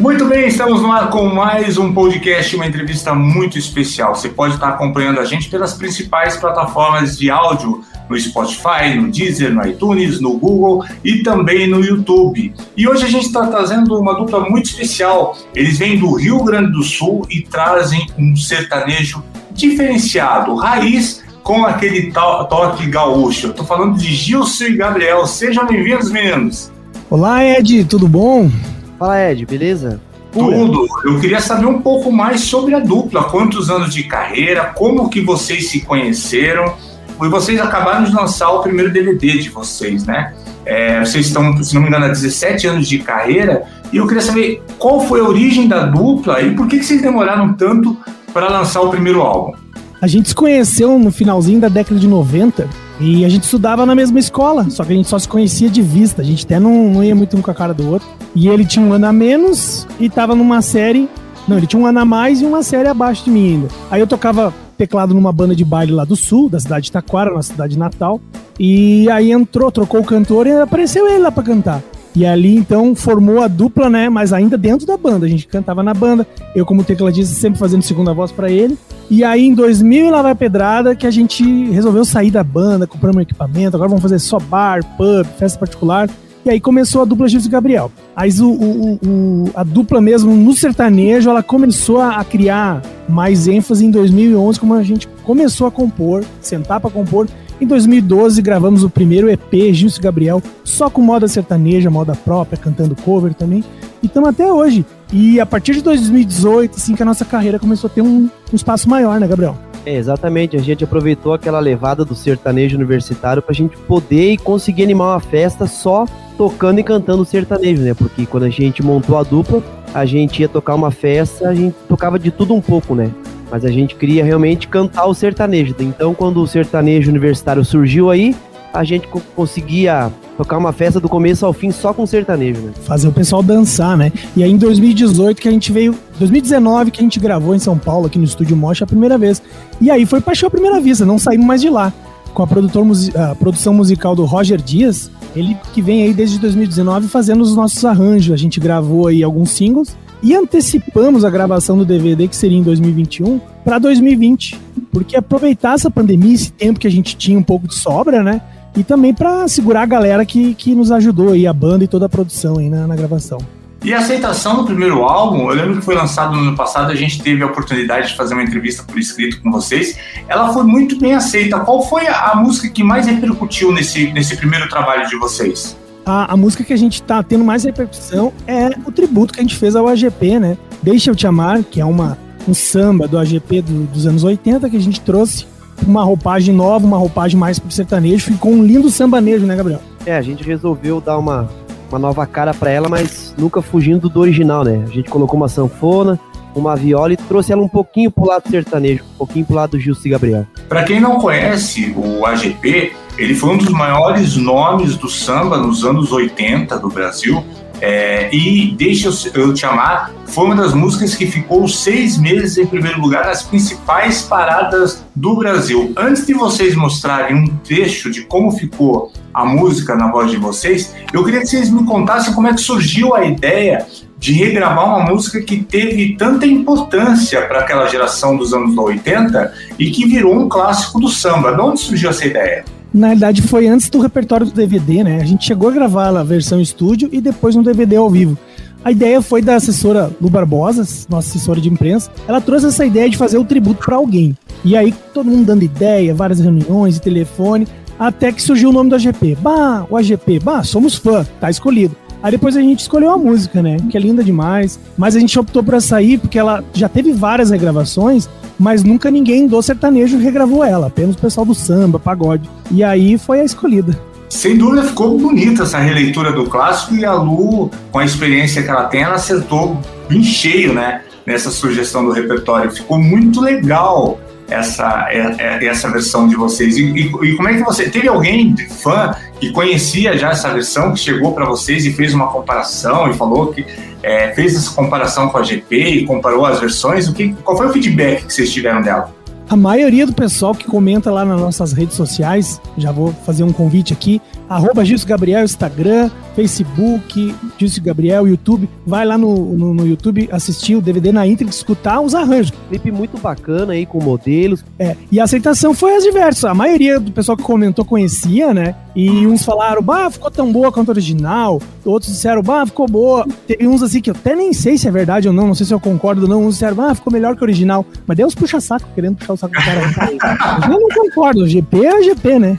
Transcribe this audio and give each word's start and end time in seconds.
Muito 0.00 0.24
bem, 0.24 0.48
estamos 0.48 0.80
no 0.80 0.90
ar 0.90 1.10
com 1.10 1.26
mais 1.26 1.76
um 1.76 1.92
podcast, 1.92 2.56
uma 2.56 2.66
entrevista 2.66 3.14
muito 3.14 3.58
especial. 3.58 4.14
Você 4.14 4.30
pode 4.30 4.54
estar 4.54 4.70
acompanhando 4.70 5.20
a 5.20 5.26
gente 5.26 5.50
pelas 5.50 5.74
principais 5.74 6.38
plataformas 6.38 7.18
de 7.18 7.30
áudio, 7.30 7.84
no 8.08 8.18
Spotify, 8.18 8.94
no 8.96 9.10
Deezer, 9.10 9.52
no 9.52 9.62
iTunes, 9.66 10.18
no 10.18 10.38
Google 10.38 10.86
e 11.04 11.22
também 11.22 11.68
no 11.68 11.84
YouTube. 11.84 12.54
E 12.74 12.88
hoje 12.88 13.04
a 13.04 13.08
gente 13.10 13.26
está 13.26 13.46
trazendo 13.48 13.94
uma 14.00 14.14
dupla 14.14 14.40
muito 14.40 14.70
especial. 14.70 15.36
Eles 15.54 15.76
vêm 15.76 15.98
do 15.98 16.14
Rio 16.14 16.42
Grande 16.44 16.72
do 16.72 16.82
Sul 16.82 17.26
e 17.28 17.42
trazem 17.42 18.06
um 18.18 18.34
sertanejo 18.34 19.22
diferenciado, 19.52 20.54
raiz, 20.54 21.22
com 21.42 21.66
aquele 21.66 22.10
toque 22.10 22.86
gaúcho. 22.86 23.54
Eu 23.54 23.64
falando 23.66 23.98
de 23.98 24.14
Gilson 24.14 24.64
e 24.64 24.76
Gabriel. 24.76 25.26
Sejam 25.26 25.66
bem-vindos, 25.66 26.10
meninos. 26.10 26.72
Olá, 27.10 27.44
Ed, 27.44 27.84
tudo 27.84 28.08
bom? 28.08 28.50
Fala, 29.00 29.30
Ed, 29.30 29.46
beleza? 29.46 29.98
Pura. 30.30 30.54
Tudo. 30.54 30.86
Eu 31.06 31.18
queria 31.18 31.40
saber 31.40 31.64
um 31.64 31.80
pouco 31.80 32.12
mais 32.12 32.42
sobre 32.42 32.74
a 32.74 32.80
dupla. 32.80 33.24
Quantos 33.24 33.70
anos 33.70 33.94
de 33.94 34.02
carreira? 34.02 34.74
Como 34.76 35.08
que 35.08 35.22
vocês 35.22 35.70
se 35.70 35.80
conheceram? 35.80 36.74
E 37.18 37.28
vocês 37.28 37.58
acabaram 37.58 38.04
de 38.04 38.12
lançar 38.12 38.50
o 38.50 38.60
primeiro 38.60 38.92
DVD 38.92 39.38
de 39.38 39.48
vocês, 39.48 40.04
né? 40.04 40.34
É, 40.66 41.00
vocês 41.00 41.28
estão, 41.28 41.62
se 41.62 41.74
não 41.74 41.80
me 41.80 41.88
engano, 41.88 42.04
há 42.04 42.08
17 42.08 42.66
anos 42.66 42.86
de 42.86 42.98
carreira. 42.98 43.62
E 43.90 43.96
eu 43.96 44.06
queria 44.06 44.22
saber 44.22 44.62
qual 44.78 45.00
foi 45.00 45.20
a 45.20 45.24
origem 45.24 45.66
da 45.66 45.86
dupla 45.86 46.42
e 46.42 46.54
por 46.54 46.68
que, 46.68 46.78
que 46.78 46.84
vocês 46.84 47.00
demoraram 47.00 47.54
tanto 47.54 47.96
para 48.34 48.50
lançar 48.50 48.82
o 48.82 48.90
primeiro 48.90 49.22
álbum. 49.22 49.54
A 49.98 50.06
gente 50.06 50.28
se 50.28 50.34
conheceu 50.34 50.98
no 50.98 51.10
finalzinho 51.10 51.58
da 51.58 51.70
década 51.70 51.98
de 51.98 52.06
90 52.06 52.68
e 53.00 53.24
a 53.24 53.28
gente 53.30 53.44
estudava 53.44 53.86
na 53.86 53.94
mesma 53.94 54.18
escola, 54.18 54.68
só 54.68 54.84
que 54.84 54.92
a 54.92 54.96
gente 54.96 55.08
só 55.08 55.18
se 55.18 55.26
conhecia 55.26 55.70
de 55.70 55.80
vista, 55.80 56.20
a 56.20 56.24
gente 56.24 56.44
até 56.44 56.60
não, 56.60 56.90
não 56.90 57.02
ia 57.02 57.14
muito 57.14 57.34
um 57.34 57.40
com 57.40 57.50
a 57.50 57.54
cara 57.54 57.72
do 57.72 57.88
outro. 57.88 58.06
E 58.34 58.46
ele 58.46 58.64
tinha 58.64 58.84
um 58.84 58.92
ano 58.92 59.06
a 59.06 59.12
menos 59.12 59.86
e 59.98 60.10
tava 60.10 60.34
numa 60.34 60.60
série. 60.60 61.08
Não, 61.48 61.56
ele 61.56 61.66
tinha 61.66 61.80
um 61.80 61.86
ano 61.86 61.98
a 61.98 62.04
mais 62.04 62.42
e 62.42 62.44
uma 62.44 62.62
série 62.62 62.88
abaixo 62.88 63.24
de 63.24 63.30
mim 63.30 63.54
ainda. 63.54 63.68
Aí 63.90 64.00
eu 64.00 64.06
tocava 64.06 64.52
teclado 64.76 65.14
numa 65.14 65.32
banda 65.32 65.56
de 65.56 65.64
baile 65.64 65.92
lá 65.92 66.04
do 66.04 66.14
sul, 66.14 66.50
da 66.50 66.60
cidade 66.60 66.84
de 66.84 66.92
Taquara, 66.92 67.32
na 67.32 67.42
cidade 67.42 67.78
natal. 67.78 68.20
E 68.58 69.08
aí 69.10 69.32
entrou, 69.32 69.72
trocou 69.72 70.00
o 70.00 70.04
cantor 70.04 70.46
e 70.46 70.52
apareceu 70.52 71.08
ele 71.08 71.20
lá 71.20 71.32
pra 71.32 71.42
cantar. 71.42 71.82
E 72.14 72.26
ali 72.26 72.56
então 72.56 72.94
formou 72.94 73.40
a 73.40 73.48
dupla, 73.48 73.88
né? 73.88 74.08
Mas 74.08 74.32
ainda 74.32 74.58
dentro 74.58 74.86
da 74.86 74.96
banda. 74.96 75.26
A 75.26 75.28
gente 75.28 75.46
cantava 75.46 75.82
na 75.82 75.94
banda. 75.94 76.26
Eu, 76.54 76.66
como 76.66 76.82
tecladista, 76.82 77.34
sempre 77.34 77.58
fazendo 77.58 77.82
segunda 77.82 78.12
voz 78.12 78.32
para 78.32 78.50
ele. 78.50 78.76
E 79.08 79.22
aí 79.24 79.46
em 79.46 79.54
2000 79.54 80.06
e 80.06 80.10
lá 80.10 80.22
vai 80.22 80.34
pedrada 80.34 80.94
que 80.94 81.06
a 81.06 81.10
gente 81.10 81.44
resolveu 81.70 82.04
sair 82.04 82.30
da 82.30 82.44
banda, 82.44 82.86
compramos 82.86 83.18
um 83.18 83.22
equipamento. 83.22 83.76
Agora 83.76 83.88
vamos 83.88 84.02
fazer 84.02 84.18
só 84.18 84.38
bar, 84.38 84.84
pub, 84.96 85.26
festa 85.38 85.58
particular. 85.58 86.08
E 86.44 86.48
aí 86.48 86.58
começou 86.58 87.02
a 87.02 87.04
dupla 87.04 87.28
Gilson 87.28 87.48
e 87.48 87.50
Gabriel. 87.50 87.92
Mas 88.16 88.40
o, 88.40 88.50
o, 88.50 88.94
o, 88.94 89.50
a 89.54 89.62
dupla 89.62 90.00
mesmo 90.00 90.34
no 90.34 90.54
sertanejo, 90.54 91.28
ela 91.28 91.42
começou 91.42 92.00
a, 92.00 92.24
criar 92.24 92.82
mais 93.08 93.46
ênfase 93.46 93.84
em 93.84 93.90
2011, 93.90 94.58
como 94.58 94.74
a 94.74 94.82
gente 94.82 95.06
começou 95.22 95.66
a 95.66 95.70
compor, 95.70 96.24
sentar 96.40 96.80
para 96.80 96.90
compor. 96.90 97.28
Em 97.60 97.66
2012 97.66 98.40
gravamos 98.40 98.82
o 98.82 98.88
primeiro 98.88 99.28
EP, 99.28 99.74
Gilson 99.74 100.00
Gabriel, 100.00 100.42
só 100.64 100.88
com 100.88 101.02
moda 101.02 101.28
sertaneja, 101.28 101.90
moda 101.90 102.14
própria, 102.14 102.56
cantando 102.56 102.96
cover 102.96 103.34
também. 103.34 103.62
E 104.02 104.06
estamos 104.06 104.30
até 104.30 104.50
hoje. 104.50 104.84
E 105.12 105.38
a 105.38 105.44
partir 105.44 105.74
de 105.74 105.82
2018, 105.82 106.76
assim, 106.76 106.94
que 106.94 107.02
a 107.02 107.06
nossa 107.06 107.24
carreira 107.24 107.58
começou 107.58 107.88
a 107.88 107.92
ter 107.92 108.00
um, 108.00 108.30
um 108.52 108.56
espaço 108.56 108.88
maior, 108.88 109.20
né, 109.20 109.28
Gabriel? 109.28 109.54
É, 109.84 109.94
exatamente, 109.94 110.56
a 110.56 110.60
gente 110.60 110.84
aproveitou 110.84 111.34
aquela 111.34 111.58
levada 111.58 112.02
do 112.02 112.14
sertanejo 112.14 112.76
universitário 112.76 113.42
para 113.42 113.52
a 113.52 113.54
gente 113.54 113.76
poder 113.76 114.32
e 114.32 114.38
conseguir 114.38 114.84
animar 114.84 115.14
uma 115.14 115.20
festa 115.20 115.66
só 115.66 116.06
tocando 116.38 116.78
e 116.78 116.82
cantando 116.82 117.24
sertanejo, 117.26 117.82
né? 117.82 117.92
Porque 117.92 118.24
quando 118.24 118.44
a 118.44 118.50
gente 118.50 118.82
montou 118.82 119.18
a 119.18 119.22
dupla, 119.22 119.62
a 119.92 120.06
gente 120.06 120.40
ia 120.40 120.48
tocar 120.48 120.74
uma 120.74 120.90
festa, 120.90 121.48
a 121.48 121.54
gente 121.54 121.74
tocava 121.86 122.18
de 122.18 122.30
tudo 122.30 122.54
um 122.54 122.60
pouco, 122.60 122.94
né? 122.94 123.10
Mas 123.50 123.64
a 123.64 123.70
gente 123.70 123.94
queria 123.96 124.24
realmente 124.24 124.68
cantar 124.68 125.06
o 125.06 125.14
sertanejo. 125.14 125.74
Então, 125.80 126.14
quando 126.14 126.40
o 126.40 126.46
sertanejo 126.46 127.10
universitário 127.10 127.64
surgiu 127.64 128.10
aí, 128.10 128.34
a 128.72 128.84
gente 128.84 129.08
conseguia 129.34 130.12
tocar 130.36 130.56
uma 130.56 130.72
festa 130.72 131.00
do 131.00 131.08
começo 131.08 131.44
ao 131.44 131.52
fim 131.52 131.70
só 131.70 131.92
com 131.92 132.06
sertanejo, 132.06 132.60
né? 132.60 132.72
Fazer 132.84 133.08
o 133.08 133.12
pessoal 133.12 133.42
dançar, 133.42 133.96
né? 133.96 134.12
E 134.36 134.44
aí 134.44 134.50
em 134.50 134.56
2018 134.56 135.40
que 135.40 135.48
a 135.48 135.50
gente 135.50 135.72
veio, 135.72 135.94
2019 136.18 136.90
que 136.90 137.00
a 137.00 137.02
gente 137.02 137.18
gravou 137.18 137.54
em 137.54 137.58
São 137.58 137.76
Paulo 137.76 138.06
aqui 138.06 138.18
no 138.18 138.24
estúdio 138.24 138.56
Mocha 138.56 138.84
a 138.84 138.86
primeira 138.86 139.18
vez. 139.18 139.42
E 139.80 139.90
aí 139.90 140.06
foi 140.06 140.20
paixão 140.20 140.46
à 140.46 140.50
primeira 140.50 140.80
vista, 140.80 141.04
não 141.04 141.18
saímos 141.18 141.46
mais 141.46 141.60
de 141.60 141.68
lá. 141.68 141.92
Com 142.32 142.44
a, 142.44 142.46
produtor, 142.46 142.86
a 143.16 143.34
produção 143.34 143.74
musical 143.74 144.14
do 144.14 144.24
Roger 144.24 144.62
Dias, 144.62 145.10
ele 145.34 145.56
que 145.74 145.82
vem 145.82 146.04
aí 146.04 146.14
desde 146.14 146.38
2019 146.38 147.08
fazendo 147.08 147.40
os 147.40 147.56
nossos 147.56 147.84
arranjos. 147.84 148.32
A 148.32 148.36
gente 148.36 148.60
gravou 148.60 149.08
aí 149.08 149.24
alguns 149.24 149.50
singles 149.50 149.96
e 150.22 150.34
antecipamos 150.34 151.24
a 151.24 151.30
gravação 151.30 151.76
do 151.78 151.84
DVD 151.84 152.28
que 152.28 152.36
seria 152.36 152.58
em 152.58 152.62
2021 152.62 153.40
para 153.64 153.78
2020, 153.78 154.60
porque 154.92 155.16
aproveitar 155.16 155.74
essa 155.74 155.90
pandemia, 155.90 156.34
esse 156.34 156.52
tempo 156.52 156.78
que 156.78 156.86
a 156.86 156.90
gente 156.90 157.16
tinha 157.16 157.38
um 157.38 157.42
pouco 157.42 157.66
de 157.66 157.74
sobra, 157.74 158.22
né? 158.22 158.42
E 158.76 158.84
também 158.84 159.12
para 159.12 159.48
segurar 159.48 159.82
a 159.82 159.86
galera 159.86 160.24
que, 160.24 160.54
que 160.54 160.74
nos 160.74 160.92
ajudou 160.92 161.32
aí, 161.32 161.46
a 161.46 161.52
banda 161.52 161.84
e 161.84 161.88
toda 161.88 162.06
a 162.06 162.08
produção 162.08 162.58
aí 162.58 162.70
na, 162.70 162.86
na 162.86 162.94
gravação. 162.94 163.38
E 163.82 163.94
a 163.94 163.98
aceitação 163.98 164.56
do 164.56 164.64
primeiro 164.64 165.02
álbum, 165.04 165.48
eu 165.48 165.56
lembro 165.56 165.76
que 165.76 165.80
foi 165.80 165.94
lançado 165.94 166.36
no 166.36 166.42
ano 166.42 166.54
passado, 166.54 166.92
a 166.92 166.94
gente 166.94 167.22
teve 167.22 167.42
a 167.42 167.46
oportunidade 167.46 168.08
de 168.08 168.16
fazer 168.16 168.34
uma 168.34 168.42
entrevista 168.42 168.82
por 168.82 168.98
escrito 168.98 169.40
com 169.40 169.50
vocês. 169.50 169.98
Ela 170.28 170.52
foi 170.52 170.64
muito 170.64 170.98
bem 170.98 171.14
aceita. 171.14 171.58
Qual 171.60 171.82
foi 171.88 172.06
a, 172.06 172.34
música 172.36 172.68
que 172.68 172.84
mais 172.84 173.06
repercutiu 173.06 173.72
nesse, 173.72 174.12
nesse 174.12 174.36
primeiro 174.36 174.68
trabalho 174.68 175.08
de 175.08 175.16
vocês? 175.16 175.76
A, 176.10 176.32
a, 176.32 176.36
música 176.36 176.64
que 176.64 176.72
a 176.72 176.76
gente 176.76 177.00
tá 177.00 177.22
tendo 177.22 177.44
mais 177.44 177.62
repercussão 177.62 178.32
é 178.44 178.70
o 178.84 178.90
tributo 178.90 179.32
que 179.32 179.38
a 179.38 179.44
gente 179.44 179.54
fez 179.54 179.76
ao 179.76 179.86
AGP, 179.86 180.40
né? 180.40 180.58
Deixa 180.82 181.08
eu 181.08 181.14
te 181.14 181.24
amar, 181.24 181.62
que 181.62 181.80
é 181.80 181.84
uma, 181.84 182.18
um 182.48 182.52
samba 182.52 183.06
do 183.06 183.16
AGP 183.16 183.62
do, 183.62 183.84
dos 183.84 184.08
anos 184.08 184.24
80 184.24 184.68
que 184.68 184.76
a 184.76 184.80
gente 184.80 185.00
trouxe 185.00 185.46
uma 185.86 186.02
roupagem 186.02 186.52
nova, 186.52 186.84
uma 186.84 186.98
roupagem 186.98 187.38
mais 187.38 187.60
pro 187.60 187.70
sertanejo. 187.70 188.24
Ficou 188.24 188.50
um 188.50 188.64
lindo 188.64 188.90
sambanejo, 188.90 189.46
né, 189.46 189.54
Gabriel? 189.54 189.80
É, 190.04 190.16
a 190.16 190.20
gente 190.20 190.42
resolveu 190.42 191.00
dar 191.00 191.16
uma, 191.16 191.48
uma 191.88 191.98
nova 192.00 192.26
cara 192.26 192.52
para 192.52 192.72
ela, 192.72 192.88
mas 192.88 193.32
nunca 193.38 193.62
fugindo 193.62 194.08
do 194.08 194.18
original, 194.18 194.64
né? 194.64 194.82
A 194.88 194.90
gente 194.90 195.08
colocou 195.08 195.36
uma 195.36 195.48
sanfona, 195.48 196.18
uma 196.56 196.74
viola 196.74 197.12
e 197.12 197.16
trouxe 197.16 197.52
ela 197.52 197.62
um 197.62 197.68
pouquinho 197.68 198.10
pro 198.10 198.26
lado 198.26 198.50
sertanejo, 198.50 199.04
um 199.14 199.18
pouquinho 199.18 199.46
pro 199.46 199.54
lado 199.54 199.70
do 199.70 199.78
Gilson 199.78 200.08
e 200.08 200.10
Gabriel. 200.10 200.46
Para 200.68 200.82
quem 200.82 200.98
não 200.98 201.20
conhece 201.20 201.94
o 201.96 202.26
AGP, 202.26 202.94
ele 203.20 203.34
foi 203.34 203.50
um 203.50 203.58
dos 203.58 203.68
maiores 203.68 204.34
nomes 204.34 204.96
do 204.96 205.06
samba 205.06 205.58
nos 205.58 205.84
anos 205.84 206.10
80 206.10 206.78
do 206.78 206.88
Brasil. 206.88 207.44
É, 207.78 208.34
e 208.34 208.74
Deixa 208.78 209.10
eu, 209.34 209.52
Te 209.52 209.66
Amar 209.66 210.10
foi 210.26 210.46
uma 210.46 210.54
das 210.54 210.72
músicas 210.72 211.14
que 211.14 211.26
ficou 211.26 211.68
seis 211.68 212.16
meses 212.16 212.56
em 212.56 212.64
primeiro 212.64 212.98
lugar 212.98 213.26
nas 213.26 213.42
principais 213.42 214.22
paradas 214.22 215.04
do 215.14 215.36
Brasil. 215.36 215.92
Antes 215.96 216.26
de 216.26 216.32
vocês 216.32 216.74
mostrarem 216.74 217.36
um 217.36 217.46
trecho 217.58 218.10
de 218.10 218.22
como 218.22 218.52
ficou 218.52 219.12
a 219.34 219.44
música 219.44 219.94
na 219.94 220.10
voz 220.10 220.30
de 220.30 220.38
vocês, 220.38 220.94
eu 221.12 221.22
queria 221.22 221.40
que 221.40 221.46
vocês 221.46 221.70
me 221.70 221.84
contassem 221.84 222.32
como 222.32 222.48
é 222.48 222.54
que 222.54 222.60
surgiu 222.60 223.14
a 223.14 223.24
ideia 223.24 223.86
de 224.18 224.32
regravar 224.32 224.86
uma 224.86 225.10
música 225.10 225.42
que 225.42 225.62
teve 225.62 226.16
tanta 226.16 226.46
importância 226.46 227.42
para 227.42 227.60
aquela 227.60 227.86
geração 227.86 228.36
dos 228.36 228.54
anos 228.54 228.76
80 228.76 229.52
e 229.78 229.90
que 229.90 230.06
virou 230.06 230.34
um 230.34 230.48
clássico 230.48 230.98
do 230.98 231.08
samba. 231.08 231.52
De 231.52 231.60
onde 231.60 231.80
surgiu 231.80 232.08
essa 232.08 232.26
ideia? 232.26 232.64
Na 232.92 233.08
realidade, 233.08 233.42
foi 233.42 233.68
antes 233.68 233.88
do 233.88 234.00
repertório 234.00 234.46
do 234.46 234.52
DVD, 234.52 235.04
né? 235.04 235.20
A 235.20 235.24
gente 235.24 235.44
chegou 235.44 235.68
a 235.68 235.72
gravar 235.72 236.08
a 236.08 236.24
versão 236.24 236.60
estúdio 236.60 237.08
e 237.12 237.20
depois 237.20 237.54
um 237.54 237.62
DVD 237.62 237.96
ao 237.96 238.10
vivo. 238.10 238.36
A 238.84 238.90
ideia 238.90 239.20
foi 239.20 239.42
da 239.42 239.56
assessora 239.56 240.10
Lu 240.20 240.30
Barbosa, 240.30 240.80
nossa 241.08 241.28
assessora 241.28 241.60
de 241.60 241.68
imprensa. 241.68 242.10
Ela 242.26 242.40
trouxe 242.40 242.66
essa 242.66 242.84
ideia 242.84 243.08
de 243.08 243.16
fazer 243.16 243.38
o 243.38 243.44
tributo 243.44 243.84
para 243.84 243.96
alguém. 243.96 244.36
E 244.64 244.76
aí, 244.76 244.92
todo 245.14 245.30
mundo 245.30 245.46
dando 245.46 245.62
ideia, 245.62 246.14
várias 246.14 246.40
reuniões 246.40 246.96
e 246.96 247.00
telefone, 247.00 247.68
até 247.98 248.32
que 248.32 248.42
surgiu 248.42 248.70
o 248.70 248.72
nome 248.72 248.90
do 248.90 248.96
AGP. 248.96 249.36
Bah, 249.40 249.86
o 249.88 249.96
AGP, 249.96 250.40
bah, 250.40 250.62
somos 250.62 250.94
fã, 250.94 251.26
tá 251.38 251.50
escolhido. 251.50 251.94
Aí 252.22 252.30
depois 252.30 252.56
a 252.56 252.60
gente 252.60 252.80
escolheu 252.80 253.10
a 253.10 253.18
música, 253.18 253.62
né? 253.62 253.76
Que 253.90 253.96
é 253.96 254.00
linda 254.00 254.22
demais. 254.22 254.78
Mas 254.96 255.16
a 255.16 255.20
gente 255.20 255.38
optou 255.38 255.62
por 255.62 255.74
aí 255.94 256.18
porque 256.18 256.38
ela 256.38 256.62
já 256.72 256.88
teve 256.88 257.12
várias 257.12 257.50
regravações 257.50 258.28
mas 258.60 258.84
nunca 258.84 259.10
ninguém 259.10 259.46
do 259.46 259.60
sertanejo 259.62 260.18
regravou 260.18 260.62
ela, 260.62 260.88
apenas 260.88 261.16
o 261.16 261.18
pessoal 261.18 261.46
do 261.46 261.54
samba, 261.54 261.98
pagode. 261.98 262.48
E 262.70 262.84
aí 262.84 263.16
foi 263.16 263.40
a 263.40 263.44
escolhida. 263.44 263.98
Sem 264.28 264.58
dúvida 264.58 264.84
ficou 264.84 265.18
bonita 265.18 265.62
essa 265.62 265.78
releitura 265.78 266.30
do 266.30 266.44
clássico 266.44 266.94
e 266.94 267.02
a 267.02 267.14
Lu, 267.14 267.70
com 267.90 267.98
a 267.98 268.04
experiência 268.04 268.62
que 268.62 268.68
ela 268.68 268.84
tem, 268.84 269.00
ela 269.00 269.14
acertou 269.14 269.80
bem 270.06 270.22
cheio, 270.22 270.74
né? 270.74 271.00
Nessa 271.26 271.50
sugestão 271.50 272.04
do 272.04 272.12
repertório. 272.12 272.70
Ficou 272.70 272.98
muito 272.98 273.40
legal 273.40 274.20
essa, 274.50 275.08
é, 275.10 275.36
é, 275.38 275.66
essa 275.66 275.90
versão 275.90 276.28
de 276.28 276.36
vocês. 276.36 276.76
E, 276.76 276.82
e, 276.82 277.06
e, 277.06 277.36
como 277.36 277.48
é 277.48 277.54
que 277.54 277.62
você. 277.62 277.88
Teve 277.88 278.08
alguém 278.08 278.56
fã 278.56 279.14
que 279.38 279.50
conhecia 279.52 280.16
já 280.18 280.30
essa 280.30 280.52
versão, 280.52 280.92
que 280.92 281.00
chegou 281.00 281.32
para 281.32 281.46
vocês 281.46 281.86
e 281.86 281.92
fez 281.92 282.12
uma 282.12 282.28
comparação 282.28 283.10
e 283.10 283.14
falou 283.14 283.52
que 283.52 283.64
é, 284.02 284.32
fez 284.34 284.56
essa 284.56 284.70
comparação 284.72 285.28
com 285.28 285.38
a 285.38 285.42
GP 285.42 285.76
e 285.76 286.06
comparou 286.06 286.44
as 286.44 286.60
versões? 286.60 287.08
O 287.08 287.14
que, 287.14 287.32
qual 287.44 287.56
foi 287.56 287.68
o 287.68 287.72
feedback 287.72 288.26
que 288.26 288.32
vocês 288.32 288.52
tiveram 288.52 288.82
dela? 288.82 289.19
A 289.50 289.56
maioria 289.56 290.06
do 290.06 290.12
pessoal 290.12 290.54
que 290.54 290.64
comenta 290.64 291.10
lá 291.10 291.24
nas 291.24 291.40
nossas 291.40 291.72
redes 291.72 291.96
sociais, 291.96 292.60
já 292.78 292.92
vou 292.92 293.12
fazer 293.12 293.42
um 293.42 293.52
convite 293.52 293.92
aqui, 293.92 294.22
arroba 294.48 294.84
Gilson 294.84 295.08
Gabriel, 295.08 295.44
Instagram, 295.44 296.08
Facebook, 296.36 297.34
Gilson 297.58 297.82
Gabriel, 297.82 298.28
YouTube. 298.28 298.68
Vai 298.86 299.04
lá 299.04 299.18
no, 299.18 299.56
no, 299.56 299.74
no, 299.74 299.86
YouTube 299.86 300.28
assistir 300.30 300.76
o 300.76 300.80
DVD 300.80 301.10
na 301.10 301.26
íntegra, 301.26 301.52
escutar 301.52 302.00
os 302.00 302.14
arranjos. 302.14 302.52
Clipe 302.68 302.92
muito 302.92 303.18
bacana 303.18 303.72
aí, 303.72 303.84
com 303.84 304.02
modelos. 304.02 304.64
É, 304.78 304.96
e 305.10 305.18
a 305.18 305.24
aceitação 305.24 305.74
foi 305.74 305.96
as 305.96 306.04
diversas. 306.04 306.44
A 306.44 306.54
maioria 306.54 307.00
do 307.00 307.10
pessoal 307.10 307.36
que 307.36 307.42
comentou 307.42 307.84
conhecia, 307.84 308.54
né? 308.54 308.74
E 308.94 309.26
uns 309.26 309.44
falaram, 309.44 309.82
bah, 309.82 310.10
ficou 310.10 310.30
tão 310.30 310.52
boa 310.52 310.72
quanto 310.72 310.88
original. 310.88 311.60
Outros 311.84 312.12
disseram, 312.12 312.42
bah, 312.42 312.66
ficou 312.66 312.86
boa. 312.86 313.26
Teve 313.46 313.66
uns 313.68 313.82
assim 313.82 314.00
que 314.00 314.10
eu 314.10 314.14
até 314.14 314.34
nem 314.34 314.52
sei 314.52 314.76
se 314.78 314.88
é 314.88 314.90
verdade 314.90 315.28
ou 315.28 315.34
não, 315.34 315.46
não 315.46 315.54
sei 315.54 315.66
se 315.66 315.74
eu 315.74 315.80
concordo 315.80 316.22
ou 316.22 316.28
não. 316.28 316.44
Uns 316.44 316.54
disseram, 316.54 316.82
ah, 316.82 316.94
ficou 316.94 317.12
melhor 317.12 317.36
que 317.36 317.42
o 317.42 317.44
original. 317.44 317.84
Mas 318.06 318.16
Deus 318.16 318.34
puxa 318.34 318.60
saco, 318.60 318.88
querendo 318.94 319.16
puxar 319.16 319.34
o 319.34 319.36
saco 319.40 319.54
do 319.54 319.64
cara. 319.64 320.70
eu 320.70 320.80
não 320.80 320.88
concordo, 320.88 321.44
o 321.44 321.48
GP 321.48 321.86
é 321.86 322.02
GP, 322.02 322.38
né? 322.38 322.58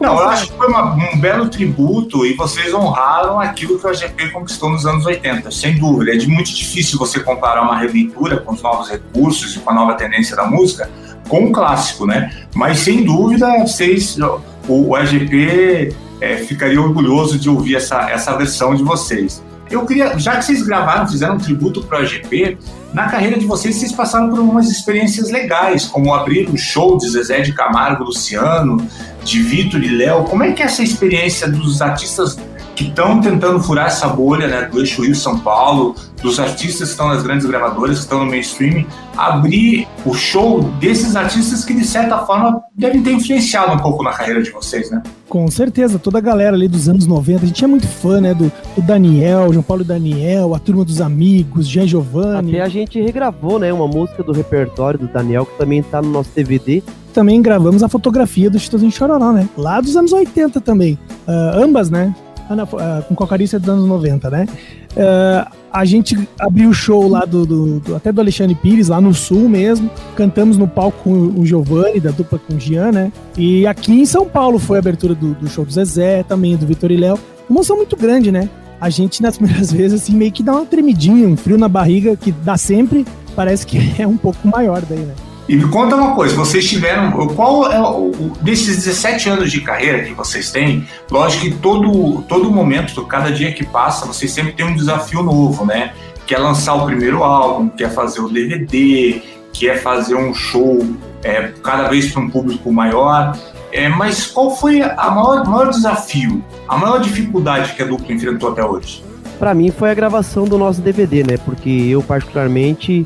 Não, 0.00 0.18
eu 0.18 0.28
acho 0.28 0.50
que 0.50 0.56
foi 0.56 0.66
uma, 0.66 0.94
um 0.94 1.18
belo 1.18 1.48
tributo 1.48 2.24
e 2.24 2.32
vocês 2.34 2.72
honraram 2.72 3.38
aquilo 3.38 3.78
que 3.78 3.86
o 3.86 3.90
AGP 3.90 4.30
conquistou 4.30 4.70
nos 4.70 4.86
anos 4.86 5.04
80, 5.04 5.50
sem 5.50 5.76
dúvida. 5.76 6.14
É 6.14 6.26
muito 6.26 6.54
difícil 6.54 6.98
você 6.98 7.20
comparar 7.20 7.62
uma 7.62 7.78
releitura 7.78 8.38
com 8.38 8.52
os 8.52 8.62
novos 8.62 8.88
recursos 8.88 9.54
e 9.54 9.58
com 9.58 9.70
a 9.70 9.74
nova 9.74 9.92
tendência 9.92 10.34
da 10.34 10.46
música 10.46 10.88
com 11.28 11.44
o 11.44 11.52
clássico, 11.52 12.06
né? 12.06 12.32
Mas 12.54 12.78
sem 12.78 13.04
dúvida, 13.04 13.46
vocês, 13.60 14.16
o, 14.18 14.88
o 14.88 14.96
AGP 14.96 15.94
é, 16.20 16.36
ficaria 16.38 16.80
orgulhoso 16.80 17.38
de 17.38 17.50
ouvir 17.50 17.76
essa, 17.76 18.10
essa 18.10 18.34
versão 18.36 18.74
de 18.74 18.82
vocês. 18.82 19.42
Eu 19.70 19.86
queria, 19.86 20.18
já 20.18 20.36
que 20.36 20.44
vocês 20.44 20.62
gravaram, 20.62 21.08
fizeram 21.08 21.34
um 21.34 21.38
tributo 21.38 21.82
para 21.82 22.00
o 22.00 22.02
AGP, 22.02 22.58
na 22.92 23.08
carreira 23.08 23.38
de 23.38 23.46
vocês, 23.46 23.76
vocês 23.76 23.92
passaram 23.92 24.30
por 24.30 24.38
algumas 24.38 24.70
experiências 24.70 25.30
legais, 25.30 25.86
como 25.86 26.14
abrir 26.14 26.48
o 26.48 26.56
show 26.56 26.96
de 26.96 27.08
Zezé 27.08 27.40
de 27.40 27.52
Camargo, 27.52 28.04
Luciano, 28.04 28.76
de 29.24 29.42
Vitor 29.42 29.82
e 29.82 29.88
Léo. 29.88 30.24
Como 30.24 30.44
é 30.44 30.52
que 30.52 30.62
é 30.62 30.66
essa 30.66 30.82
experiência 30.82 31.48
dos 31.48 31.82
artistas 31.82 32.38
que 32.74 32.84
estão 32.84 33.20
tentando 33.20 33.62
furar 33.62 33.86
essa 33.86 34.08
bolha 34.08 34.48
né, 34.48 34.68
do 34.70 34.80
eixo 34.80 35.02
Rio-São 35.02 35.38
Paulo, 35.38 35.94
dos 36.22 36.40
artistas 36.40 36.88
que 36.88 36.92
estão 36.92 37.08
nas 37.08 37.22
grandes 37.22 37.46
gravadoras, 37.46 37.98
que 37.98 38.02
estão 38.04 38.24
no 38.24 38.30
mainstream, 38.30 38.84
abrir 39.16 39.86
o 40.04 40.14
show 40.14 40.62
desses 40.80 41.14
artistas 41.14 41.64
que, 41.64 41.74
de 41.74 41.84
certa 41.84 42.18
forma, 42.18 42.60
devem 42.74 43.02
ter 43.02 43.12
influenciado 43.12 43.72
um 43.72 43.78
pouco 43.78 44.02
na 44.02 44.12
carreira 44.12 44.42
de 44.42 44.50
vocês, 44.50 44.90
né? 44.90 45.02
Com 45.28 45.48
certeza, 45.48 45.98
toda 45.98 46.18
a 46.18 46.20
galera 46.20 46.56
ali 46.56 46.68
dos 46.68 46.88
anos 46.88 47.06
90, 47.06 47.44
a 47.44 47.46
gente 47.46 47.64
é 47.64 47.66
muito 47.66 47.86
fã, 47.86 48.20
né, 48.20 48.34
do, 48.34 48.50
do 48.74 48.82
Daniel, 48.82 49.52
João 49.52 49.62
Paulo 49.62 49.84
Daniel, 49.84 50.54
a 50.54 50.58
Turma 50.58 50.84
dos 50.84 51.00
Amigos, 51.00 51.66
Jean 51.68 51.86
Giovanni. 51.86 52.52
Até 52.52 52.62
a 52.62 52.68
gente 52.68 53.00
regravou, 53.00 53.58
né, 53.58 53.72
uma 53.72 53.86
música 53.86 54.22
do 54.22 54.32
repertório 54.32 54.98
do 54.98 55.08
Daniel, 55.08 55.46
que 55.46 55.58
também 55.58 55.82
tá 55.82 56.00
no 56.00 56.10
nosso 56.10 56.30
DVD, 56.34 56.82
também 57.12 57.40
gravamos 57.40 57.82
a 57.82 57.88
fotografia 57.88 58.50
do 58.50 58.58
Chitãozinho 58.58 58.90
Chororó, 58.90 59.32
né? 59.32 59.48
Lá 59.56 59.80
dos 59.80 59.96
anos 59.96 60.12
80 60.12 60.60
também. 60.60 60.98
Uh, 61.28 61.62
ambas, 61.62 61.88
né? 61.88 62.12
Uh, 62.50 63.02
com 63.04 63.14
Cocarícia 63.14 63.58
dos 63.58 63.68
anos 63.68 63.86
90, 63.86 64.30
né? 64.30 64.46
Uh, 64.92 65.54
a 65.72 65.84
gente 65.84 66.16
abriu 66.38 66.70
o 66.70 66.74
show 66.74 67.08
lá 67.08 67.24
do, 67.24 67.44
do, 67.44 67.80
do, 67.80 67.96
até 67.96 68.12
do 68.12 68.20
Alexandre 68.20 68.54
Pires, 68.54 68.88
lá 68.88 69.00
no 69.00 69.12
sul 69.12 69.48
mesmo. 69.48 69.90
Cantamos 70.14 70.56
no 70.56 70.68
palco 70.68 70.98
com 71.02 71.10
o 71.10 71.44
Giovanni, 71.44 71.98
da 71.98 72.12
dupla 72.12 72.38
com 72.38 72.54
o 72.54 72.60
Gian, 72.60 72.92
né? 72.92 73.12
E 73.36 73.66
aqui 73.66 73.92
em 73.92 74.06
São 74.06 74.24
Paulo 74.24 74.58
foi 74.58 74.78
a 74.78 74.80
abertura 74.80 75.14
do, 75.14 75.34
do 75.34 75.48
show 75.48 75.64
do 75.64 75.72
Zezé, 75.72 76.22
também 76.22 76.56
do 76.56 76.64
Vitor 76.64 76.92
e 76.92 76.96
Léo. 76.96 77.18
Uma 77.48 77.58
emoção 77.58 77.76
muito 77.76 77.96
grande, 77.96 78.30
né? 78.30 78.48
A 78.80 78.88
gente, 78.88 79.20
nas 79.20 79.36
primeiras 79.38 79.72
vezes, 79.72 80.02
assim, 80.02 80.14
meio 80.14 80.30
que 80.30 80.42
dá 80.42 80.52
uma 80.52 80.66
tremidinha, 80.66 81.26
um 81.26 81.36
frio 81.36 81.58
na 81.58 81.68
barriga, 81.68 82.16
que 82.16 82.30
dá 82.30 82.56
sempre, 82.56 83.04
parece 83.34 83.66
que 83.66 83.78
é 84.00 84.06
um 84.06 84.16
pouco 84.16 84.46
maior 84.46 84.80
daí, 84.88 85.00
né? 85.00 85.14
E 85.46 85.56
me 85.56 85.68
conta 85.68 85.94
uma 85.94 86.14
coisa, 86.14 86.34
vocês 86.34 86.66
tiveram. 86.66 87.10
Qual 87.28 87.70
é 87.70 87.80
o. 87.80 88.12
Desses 88.40 88.76
17 88.76 89.28
anos 89.28 89.52
de 89.52 89.60
carreira 89.60 90.02
que 90.02 90.14
vocês 90.14 90.50
têm, 90.50 90.86
lógico 91.10 91.44
que 91.44 91.50
todo, 91.56 92.22
todo 92.22 92.50
momento, 92.50 93.04
cada 93.06 93.30
dia 93.30 93.52
que 93.52 93.64
passa, 93.64 94.06
vocês 94.06 94.32
sempre 94.32 94.52
têm 94.52 94.66
um 94.66 94.74
desafio 94.74 95.22
novo, 95.22 95.66
né? 95.66 95.92
Que 96.26 96.34
é 96.34 96.38
lançar 96.38 96.74
o 96.74 96.86
primeiro 96.86 97.22
álbum, 97.22 97.68
que 97.68 97.84
é 97.84 97.90
fazer 97.90 98.20
o 98.20 98.28
DVD, 98.28 99.22
que 99.52 99.68
é 99.68 99.76
fazer 99.76 100.14
um 100.14 100.32
show 100.32 100.78
é, 101.22 101.52
cada 101.62 101.88
vez 101.88 102.10
para 102.10 102.22
um 102.22 102.30
público 102.30 102.72
maior. 102.72 103.36
É, 103.70 103.88
mas 103.88 104.26
qual 104.26 104.56
foi 104.56 104.80
a 104.82 105.10
maior, 105.10 105.46
maior 105.46 105.70
desafio, 105.70 106.42
a 106.68 106.78
maior 106.78 107.00
dificuldade 107.00 107.74
que 107.74 107.82
a 107.82 107.86
dupla 107.86 108.14
enfrentou 108.14 108.52
até 108.52 108.64
hoje? 108.64 109.04
Para 109.38 109.52
mim 109.52 109.70
foi 109.70 109.90
a 109.90 109.94
gravação 109.94 110.44
do 110.44 110.56
nosso 110.56 110.80
DVD, 110.80 111.24
né? 111.24 111.36
Porque 111.36 111.68
eu, 111.68 112.02
particularmente 112.02 113.04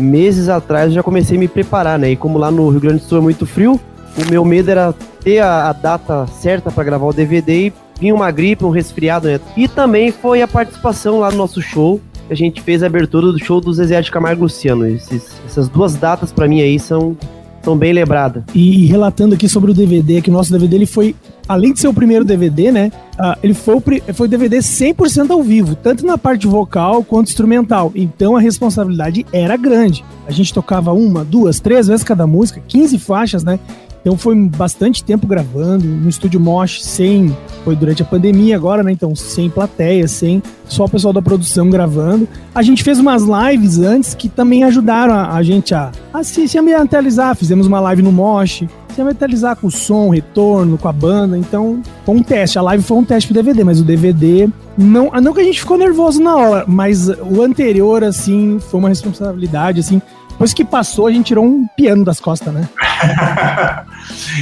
meses 0.00 0.48
atrás 0.48 0.88
eu 0.88 0.94
já 0.94 1.02
comecei 1.02 1.36
a 1.36 1.40
me 1.40 1.48
preparar, 1.48 1.98
né? 1.98 2.10
E 2.10 2.16
como 2.16 2.38
lá 2.38 2.50
no 2.50 2.68
Rio 2.68 2.80
Grande 2.80 2.98
do 2.98 3.04
Sul 3.04 3.18
é 3.18 3.20
muito 3.20 3.46
frio, 3.46 3.78
o 4.16 4.30
meu 4.30 4.44
medo 4.44 4.70
era 4.70 4.94
ter 5.22 5.38
a, 5.38 5.68
a 5.68 5.72
data 5.72 6.26
certa 6.26 6.70
para 6.70 6.82
gravar 6.84 7.06
o 7.06 7.12
DVD 7.12 7.66
e 7.66 7.72
vinha 8.00 8.14
uma 8.14 8.30
gripe, 8.30 8.64
um 8.64 8.70
resfriado, 8.70 9.28
né? 9.28 9.40
E 9.56 9.68
também 9.68 10.10
foi 10.10 10.42
a 10.42 10.48
participação 10.48 11.20
lá 11.20 11.30
no 11.30 11.36
nosso 11.36 11.60
show. 11.60 12.00
A 12.28 12.34
gente 12.34 12.60
fez 12.62 12.82
a 12.82 12.86
abertura 12.86 13.32
do 13.32 13.38
show 13.38 13.60
do 13.60 13.72
Zezé 13.72 14.00
de 14.00 14.10
Camargo 14.10 14.42
Luciano. 14.42 14.86
Esses, 14.86 15.40
essas 15.46 15.68
duas 15.68 15.94
datas 15.94 16.32
para 16.32 16.46
mim 16.46 16.60
aí 16.60 16.78
são 16.78 17.16
são 17.62 17.76
bem 17.76 17.92
lembradas. 17.92 18.42
E, 18.54 18.86
relatando 18.86 19.34
aqui 19.34 19.48
sobre 19.48 19.70
o 19.70 19.74
DVD, 19.74 20.20
que 20.20 20.30
o 20.30 20.32
nosso 20.32 20.50
DVD 20.50 20.76
ele 20.76 20.86
foi, 20.86 21.14
além 21.50 21.72
de 21.72 21.80
ser 21.80 21.88
o 21.88 21.92
primeiro 21.92 22.24
DVD, 22.24 22.70
né? 22.70 22.92
Uh, 23.18 23.36
ele 23.42 23.54
foi 23.54 23.74
o 23.74 23.82
foi 24.14 24.28
DVD 24.28 24.58
100% 24.58 25.30
ao 25.30 25.42
vivo, 25.42 25.74
tanto 25.74 26.06
na 26.06 26.16
parte 26.16 26.46
vocal 26.46 27.02
quanto 27.02 27.26
instrumental. 27.26 27.90
Então 27.96 28.36
a 28.36 28.40
responsabilidade 28.40 29.26
era 29.32 29.56
grande. 29.56 30.04
A 30.28 30.30
gente 30.30 30.54
tocava 30.54 30.92
uma, 30.92 31.24
duas, 31.24 31.58
três 31.58 31.88
vezes 31.88 32.04
cada 32.04 32.24
música, 32.24 32.62
15 32.68 32.98
faixas, 33.00 33.42
né? 33.42 33.58
Então 34.00 34.16
foi 34.16 34.36
bastante 34.36 35.02
tempo 35.02 35.26
gravando 35.26 35.84
no 35.84 36.08
estúdio 36.08 36.38
Mosh, 36.38 36.84
sem. 36.84 37.36
Foi 37.64 37.74
durante 37.74 38.00
a 38.00 38.04
pandemia 38.04 38.54
agora, 38.54 38.84
né? 38.84 38.92
Então, 38.92 39.14
sem 39.16 39.50
plateia, 39.50 40.06
sem 40.06 40.40
só 40.66 40.84
o 40.84 40.88
pessoal 40.88 41.12
da 41.12 41.20
produção 41.20 41.68
gravando. 41.68 42.28
A 42.54 42.62
gente 42.62 42.84
fez 42.84 43.00
umas 43.00 43.24
lives 43.24 43.78
antes 43.78 44.14
que 44.14 44.28
também 44.28 44.62
ajudaram 44.62 45.12
a, 45.12 45.34
a 45.34 45.42
gente 45.42 45.74
a, 45.74 45.90
a 46.14 46.22
se, 46.22 46.46
se 46.46 46.56
ambientalizar. 46.56 47.34
Fizemos 47.34 47.66
uma 47.66 47.80
live 47.80 48.02
no 48.02 48.12
Mosh, 48.12 48.62
se 49.00 49.02
ambientalizar 49.02 49.56
com 49.56 49.66
o 49.66 49.70
som, 49.70 50.10
retorno, 50.10 50.76
com 50.76 50.88
a 50.88 50.92
banda. 50.92 51.38
Então, 51.38 51.82
foi 52.04 52.14
um 52.14 52.22
teste. 52.22 52.58
A 52.58 52.62
live 52.62 52.82
foi 52.84 52.98
um 52.98 53.04
teste 53.04 53.28
pro 53.28 53.34
DVD, 53.34 53.64
mas 53.64 53.80
o 53.80 53.84
DVD. 53.84 54.48
Não, 54.76 55.10
não 55.22 55.32
que 55.32 55.40
a 55.40 55.44
gente 55.44 55.60
ficou 55.60 55.78
nervoso 55.78 56.22
na 56.22 56.36
hora, 56.36 56.64
mas 56.66 57.08
o 57.08 57.42
anterior, 57.42 58.04
assim, 58.04 58.58
foi 58.58 58.78
uma 58.78 58.88
responsabilidade, 58.88 59.80
assim 59.80 60.00
depois 60.28 60.54
que 60.54 60.64
passou, 60.64 61.06
a 61.06 61.12
gente 61.12 61.26
tirou 61.26 61.44
um 61.44 61.66
piano 61.76 62.02
das 62.02 62.18
costas, 62.18 62.50
né? 62.54 62.66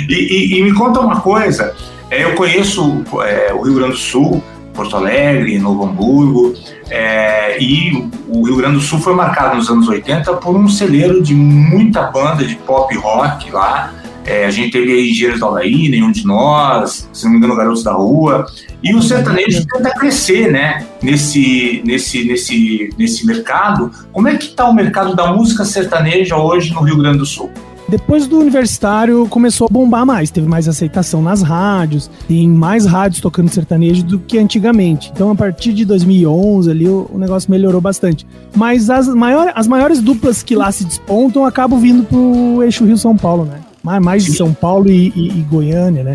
e, 0.08 0.14
e, 0.14 0.56
e, 0.56 0.62
me 0.62 0.72
conta 0.72 1.00
uma 1.00 1.20
coisa, 1.20 1.74
é, 2.08 2.22
eu 2.22 2.36
conheço 2.36 3.02
é, 3.24 3.52
o 3.52 3.62
Rio 3.62 3.74
Grande 3.74 3.94
do 3.94 3.98
Sul, 3.98 4.40
Porto 4.72 4.96
Alegre, 4.96 5.58
Novo 5.58 5.84
Hamburgo, 5.84 6.54
é, 6.88 7.60
e 7.60 8.08
o 8.28 8.46
Rio 8.46 8.56
Grande 8.58 8.76
do 8.76 8.80
Sul 8.80 9.00
foi 9.00 9.12
marcado 9.12 9.56
nos 9.56 9.68
anos 9.68 9.88
80 9.88 10.34
por 10.34 10.54
um 10.54 10.68
celeiro 10.68 11.20
de 11.20 11.34
muita 11.34 12.02
banda 12.02 12.44
de 12.44 12.54
pop 12.54 12.96
rock 12.96 13.50
lá, 13.50 13.92
é, 14.24 14.44
a 14.44 14.50
gente 14.50 14.70
teve 14.70 14.92
aí 14.92 15.10
Engenheiros 15.10 15.40
da 15.40 15.46
Havaí, 15.46 15.88
Nenhum 15.88 16.12
de 16.12 16.26
Nós, 16.26 17.08
se 17.12 17.24
não 17.24 17.32
me 17.32 17.38
engano, 17.38 17.56
Garotos 17.56 17.82
da 17.82 17.92
Rua. 17.92 18.46
E 18.82 18.94
o 18.94 19.02
sertanejo 19.02 19.66
tenta 19.66 19.90
crescer, 19.90 20.52
né? 20.52 20.86
Nesse, 21.02 21.82
nesse, 21.84 22.24
nesse, 22.24 22.90
nesse 22.98 23.26
mercado. 23.26 23.90
Como 24.12 24.28
é 24.28 24.36
que 24.36 24.46
está 24.46 24.68
o 24.68 24.74
mercado 24.74 25.16
da 25.16 25.32
música 25.32 25.64
sertaneja 25.64 26.36
hoje 26.36 26.72
no 26.72 26.82
Rio 26.82 26.98
Grande 26.98 27.18
do 27.18 27.26
Sul? 27.26 27.50
Depois 27.88 28.26
do 28.26 28.38
universitário 28.38 29.26
começou 29.28 29.66
a 29.66 29.72
bombar 29.72 30.04
mais, 30.04 30.30
teve 30.30 30.46
mais 30.46 30.68
aceitação 30.68 31.22
nas 31.22 31.40
rádios, 31.40 32.10
tem 32.28 32.46
mais 32.46 32.84
rádios 32.84 33.22
tocando 33.22 33.48
sertanejo 33.48 34.02
do 34.02 34.18
que 34.18 34.38
antigamente. 34.38 35.10
Então 35.10 35.30
a 35.30 35.34
partir 35.34 35.72
de 35.72 35.86
2011 35.86 36.70
ali 36.70 36.86
o, 36.86 37.08
o 37.10 37.18
negócio 37.18 37.50
melhorou 37.50 37.80
bastante. 37.80 38.26
Mas 38.54 38.90
as, 38.90 39.08
maior, 39.08 39.52
as 39.54 39.66
maiores 39.66 40.02
duplas 40.02 40.42
que 40.42 40.54
lá 40.54 40.70
se 40.70 40.84
despontam 40.84 41.46
acabam 41.46 41.80
vindo 41.80 42.04
pro 42.04 42.62
eixo 42.62 42.84
Rio 42.84 42.98
São 42.98 43.16
Paulo, 43.16 43.46
né? 43.46 43.60
Mais, 43.82 44.02
mais 44.02 44.24
de 44.24 44.32
São 44.32 44.52
Paulo 44.52 44.90
e, 44.90 45.12
e, 45.14 45.28
e 45.28 45.42
Goiânia, 45.42 46.02
né? 46.02 46.14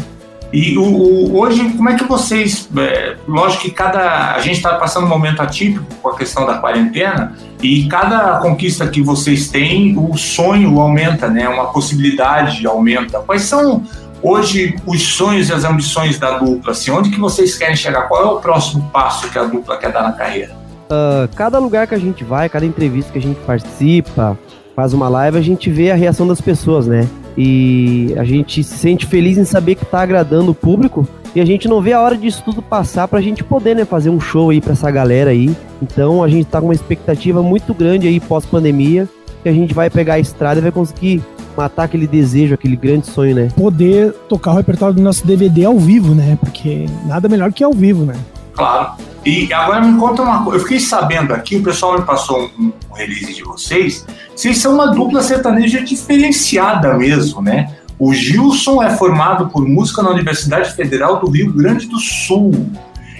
E 0.53 0.77
o, 0.77 0.83
o, 0.83 1.39
hoje, 1.39 1.67
como 1.71 1.89
é 1.89 1.95
que 1.95 2.03
vocês. 2.03 2.69
É, 2.77 3.15
lógico 3.27 3.63
que 3.63 3.71
cada. 3.71 4.35
A 4.35 4.39
gente 4.39 4.57
está 4.57 4.75
passando 4.75 5.05
um 5.05 5.09
momento 5.09 5.41
atípico 5.41 5.83
com 5.99 6.09
a 6.09 6.15
questão 6.15 6.45
da 6.45 6.59
quarentena, 6.59 7.33
e 7.61 7.87
cada 7.87 8.37
conquista 8.37 8.87
que 8.87 9.01
vocês 9.01 9.49
têm, 9.49 9.97
o 9.97 10.15
sonho 10.15 10.79
aumenta, 10.79 11.27
né? 11.27 11.49
Uma 11.49 11.71
possibilidade 11.71 12.67
aumenta. 12.67 13.19
Quais 13.21 13.41
são 13.41 13.83
hoje 14.21 14.75
os 14.85 15.01
sonhos 15.01 15.49
e 15.49 15.53
as 15.53 15.63
ambições 15.63 16.19
da 16.19 16.37
dupla? 16.37 16.71
Assim, 16.71 16.91
onde 16.91 17.09
que 17.09 17.19
vocês 17.19 17.57
querem 17.57 17.75
chegar? 17.75 18.03
Qual 18.03 18.21
é 18.21 18.25
o 18.25 18.39
próximo 18.39 18.87
passo 18.93 19.27
que 19.31 19.39
a 19.39 19.45
dupla 19.45 19.75
quer 19.77 19.91
dar 19.91 20.03
na 20.03 20.11
carreira? 20.11 20.55
Uh, 20.85 21.27
cada 21.35 21.57
lugar 21.57 21.87
que 21.87 21.95
a 21.95 21.99
gente 21.99 22.23
vai, 22.23 22.47
cada 22.47 22.65
entrevista 22.65 23.11
que 23.11 23.17
a 23.17 23.21
gente 23.21 23.39
participa, 23.39 24.37
faz 24.75 24.93
uma 24.93 25.09
live, 25.09 25.35
a 25.35 25.41
gente 25.41 25.71
vê 25.71 25.89
a 25.89 25.95
reação 25.95 26.27
das 26.27 26.39
pessoas, 26.39 26.85
né? 26.85 27.07
E 27.37 28.13
a 28.17 28.23
gente 28.23 28.63
se 28.63 28.77
sente 28.77 29.05
feliz 29.05 29.37
em 29.37 29.45
saber 29.45 29.75
que 29.75 29.85
tá 29.85 30.01
agradando 30.01 30.51
o 30.51 30.55
público. 30.55 31.07
E 31.35 31.41
a 31.41 31.45
gente 31.45 31.67
não 31.67 31.81
vê 31.81 31.93
a 31.93 32.01
hora 32.01 32.15
disso 32.15 32.43
tudo 32.45 32.61
passar 32.61 33.07
pra 33.07 33.19
gente 33.19 33.43
poder, 33.43 33.75
né, 33.75 33.85
fazer 33.85 34.11
um 34.11 34.19
show 34.19 34.51
aí 34.51 34.61
pra 34.61 34.73
essa 34.73 34.91
galera 34.91 35.31
aí. 35.31 35.55
Então 35.81 36.23
a 36.23 36.29
gente 36.29 36.45
tá 36.45 36.59
com 36.59 36.67
uma 36.67 36.75
expectativa 36.75 37.41
muito 37.41 37.73
grande 37.73 38.07
aí 38.07 38.19
pós-pandemia, 38.19 39.09
que 39.41 39.49
a 39.49 39.53
gente 39.53 39.73
vai 39.73 39.89
pegar 39.89 40.15
a 40.15 40.19
estrada 40.19 40.59
e 40.59 40.61
vai 40.63 40.71
conseguir 40.71 41.23
matar 41.57 41.83
aquele 41.83 42.07
desejo, 42.07 42.53
aquele 42.53 42.75
grande 42.75 43.07
sonho, 43.07 43.35
né? 43.35 43.49
Poder 43.55 44.11
tocar 44.29 44.51
o 44.51 44.55
repertório 44.55 44.95
do 44.95 45.01
nosso 45.01 45.25
DVD 45.25 45.65
ao 45.65 45.77
vivo, 45.77 46.13
né? 46.13 46.37
Porque 46.39 46.85
nada 47.05 47.27
melhor 47.27 47.51
que 47.51 47.63
ao 47.63 47.73
vivo, 47.73 48.05
né? 48.05 48.15
Claro. 48.53 48.91
E 49.25 49.53
agora 49.53 49.81
me 49.81 49.97
conta 49.97 50.21
uma 50.21 50.43
coisa. 50.43 50.57
Eu 50.57 50.63
fiquei 50.63 50.79
sabendo 50.79 51.33
aqui, 51.33 51.55
o 51.55 51.63
pessoal 51.63 51.97
me 51.97 52.05
passou 52.05 52.51
um, 52.59 52.73
um 52.89 52.93
release 52.93 53.33
de 53.33 53.43
vocês. 53.43 54.05
Vocês 54.35 54.57
são 54.57 54.73
uma 54.73 54.87
dupla 54.87 55.21
sertaneja 55.21 55.81
diferenciada 55.81 56.93
mesmo, 56.95 57.41
né? 57.41 57.73
O 57.97 58.13
Gilson 58.13 58.83
é 58.83 58.89
formado 58.97 59.47
por 59.49 59.65
música 59.65 60.03
na 60.03 60.09
Universidade 60.09 60.73
Federal 60.73 61.19
do 61.19 61.29
Rio 61.29 61.53
Grande 61.53 61.87
do 61.87 61.99
Sul. 61.99 62.69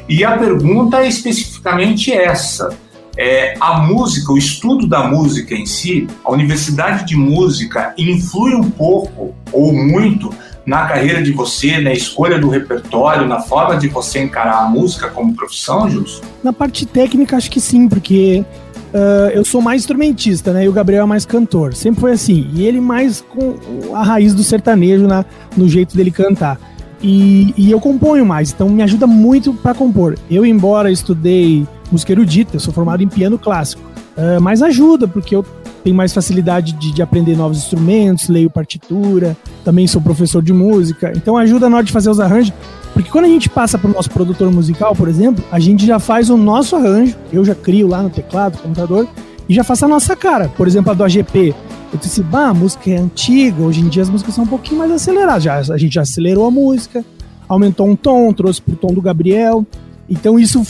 E 0.10 0.25
a 0.25 0.38
pergunta 0.38 0.98
é 0.98 1.07
especificamente 1.07 2.12
essa: 2.12 2.77
é, 3.15 3.55
a 3.62 3.79
música, 3.79 4.33
o 4.33 4.38
estudo 4.38 4.88
da 4.88 5.07
música 5.07 5.55
em 5.55 5.65
si, 5.65 6.07
a 6.25 6.31
universidade 6.31 7.05
de 7.05 7.15
música 7.15 7.93
influi 7.98 8.55
um 8.55 8.69
pouco 8.69 9.33
ou 9.53 9.72
muito 9.72 10.33
na 10.65 10.86
carreira 10.88 11.22
de 11.22 11.32
você, 11.32 11.79
na 11.79 11.91
escolha 11.91 12.39
do 12.39 12.50
repertório, 12.50 13.27
na 13.27 13.41
forma 13.41 13.77
de 13.77 13.88
você 13.88 14.22
encarar 14.22 14.63
a 14.63 14.70
música 14.70 15.10
como 15.10 15.34
profissão, 15.34 15.89
Jus? 15.89 16.22
Na 16.43 16.53
parte 16.53 16.86
técnica, 16.86 17.36
acho 17.36 17.51
que 17.51 17.60
sim, 17.60 17.89
porque 17.89 18.46
uh, 18.93 19.29
eu 19.34 19.43
sou 19.43 19.62
mais 19.62 19.82
instrumentista, 19.82 20.53
né? 20.53 20.65
E 20.65 20.70
o 20.70 20.74
Gabriel 20.74 21.03
é 21.03 21.08
mais 21.08 21.25
cantor. 21.25 21.74
Sempre 21.74 22.01
foi 22.01 22.12
assim. 22.13 22.50
E 22.53 22.65
ele 22.65 22.79
mais 22.79 23.22
com 23.22 23.55
a 23.93 24.03
raiz 24.03 24.34
do 24.34 24.43
sertanejo 24.43 25.05
na, 25.05 25.25
no 25.58 25.67
jeito 25.67 25.96
dele 25.98 26.12
cantar. 26.12 26.58
E, 27.01 27.53
e 27.58 27.70
eu 27.70 27.82
componho 27.82 28.25
mais, 28.25 28.53
então 28.53 28.70
me 28.70 28.82
ajuda 28.82 29.05
muito 29.05 29.53
para 29.53 29.74
compor. 29.74 30.17
Eu, 30.32 30.46
embora 30.46 30.89
estudei 30.89 31.67
música 31.91 32.13
erudita, 32.13 32.55
eu 32.55 32.62
sou 32.62 32.74
formado 32.74 33.03
em 33.03 33.10
piano 33.10 33.38
clássico, 33.38 33.82
uh, 34.15 34.41
mas 34.41 34.62
ajuda, 34.62 35.05
porque 35.05 35.36
eu 35.36 35.46
tenho 35.84 35.96
mais 35.96 36.13
facilidade 36.13 36.74
de, 36.74 36.94
de, 36.94 37.02
aprender 37.02 37.36
novos 37.36 37.58
instrumentos, 37.58 38.30
leio 38.30 38.50
partitura, 38.50 39.36
também 39.66 39.86
sou 39.86 40.02
professor 40.02 40.42
de 40.42 40.54
música, 40.54 41.12
então 41.16 41.38
ajuda 41.38 41.70
na 41.70 41.78
hora 41.78 41.86
de 41.86 41.92
fazer 41.92 42.10
os 42.10 42.20
arranjos. 42.20 42.54
Porque 42.94 43.10
quando 43.10 43.25
a 43.25 43.28
gente 43.30 43.50
passa 43.50 43.78
para 43.78 43.90
o 43.90 43.94
nosso 43.94 44.10
produtor 44.10 44.52
musical, 44.52 44.96
por 44.96 45.08
exemplo, 45.08 45.44
a 45.52 45.60
gente 45.60 45.86
já 45.86 46.00
faz 46.00 46.30
o 46.30 46.38
nosso 46.38 46.75
arranjo, 46.75 47.16
eu 47.32 47.44
já 47.44 47.56
crio 47.56 47.88
lá 47.88 48.04
no 48.04 48.10
teclado, 48.10 48.58
computador, 48.60 49.08
e 49.50 49.54
já 49.54 49.63
faço 49.63 49.86
a 49.86 49.88
nossa 49.88 50.16
cara. 50.16 50.48
Por 50.56 50.68
exemplo, 50.68 50.92
a 50.92 50.94
do 50.94 51.04
AGP. 51.04 51.56
Eu 51.92 52.00
disse, 52.00 52.24
bah, 52.24 52.50
a 52.50 52.54
música 52.54 52.90
é 52.90 52.98
antiga, 52.98 53.62
hoje 53.62 53.82
em 53.82 53.88
dia 53.88 54.04
as 54.04 54.10
músicas 54.10 54.34
são 54.34 54.44
um 54.44 54.48
pouquinho 54.48 54.80
mais 54.80 54.92
aceleradas. 54.92 55.44
Já, 55.44 55.58
a 55.58 55.78
gente 55.78 55.94
já 55.94 56.02
acelerou 56.02 56.46
a 56.46 56.52
música, 56.52 57.04
aumentou 57.48 57.88
um 57.88 57.96
tom, 57.96 58.32
trouxe 58.32 58.62
pro 58.62 58.75
tom 58.75 58.94
do 58.94 59.02
Gabriel. 59.02 59.66
Então 60.10 60.40
isso 60.40 60.63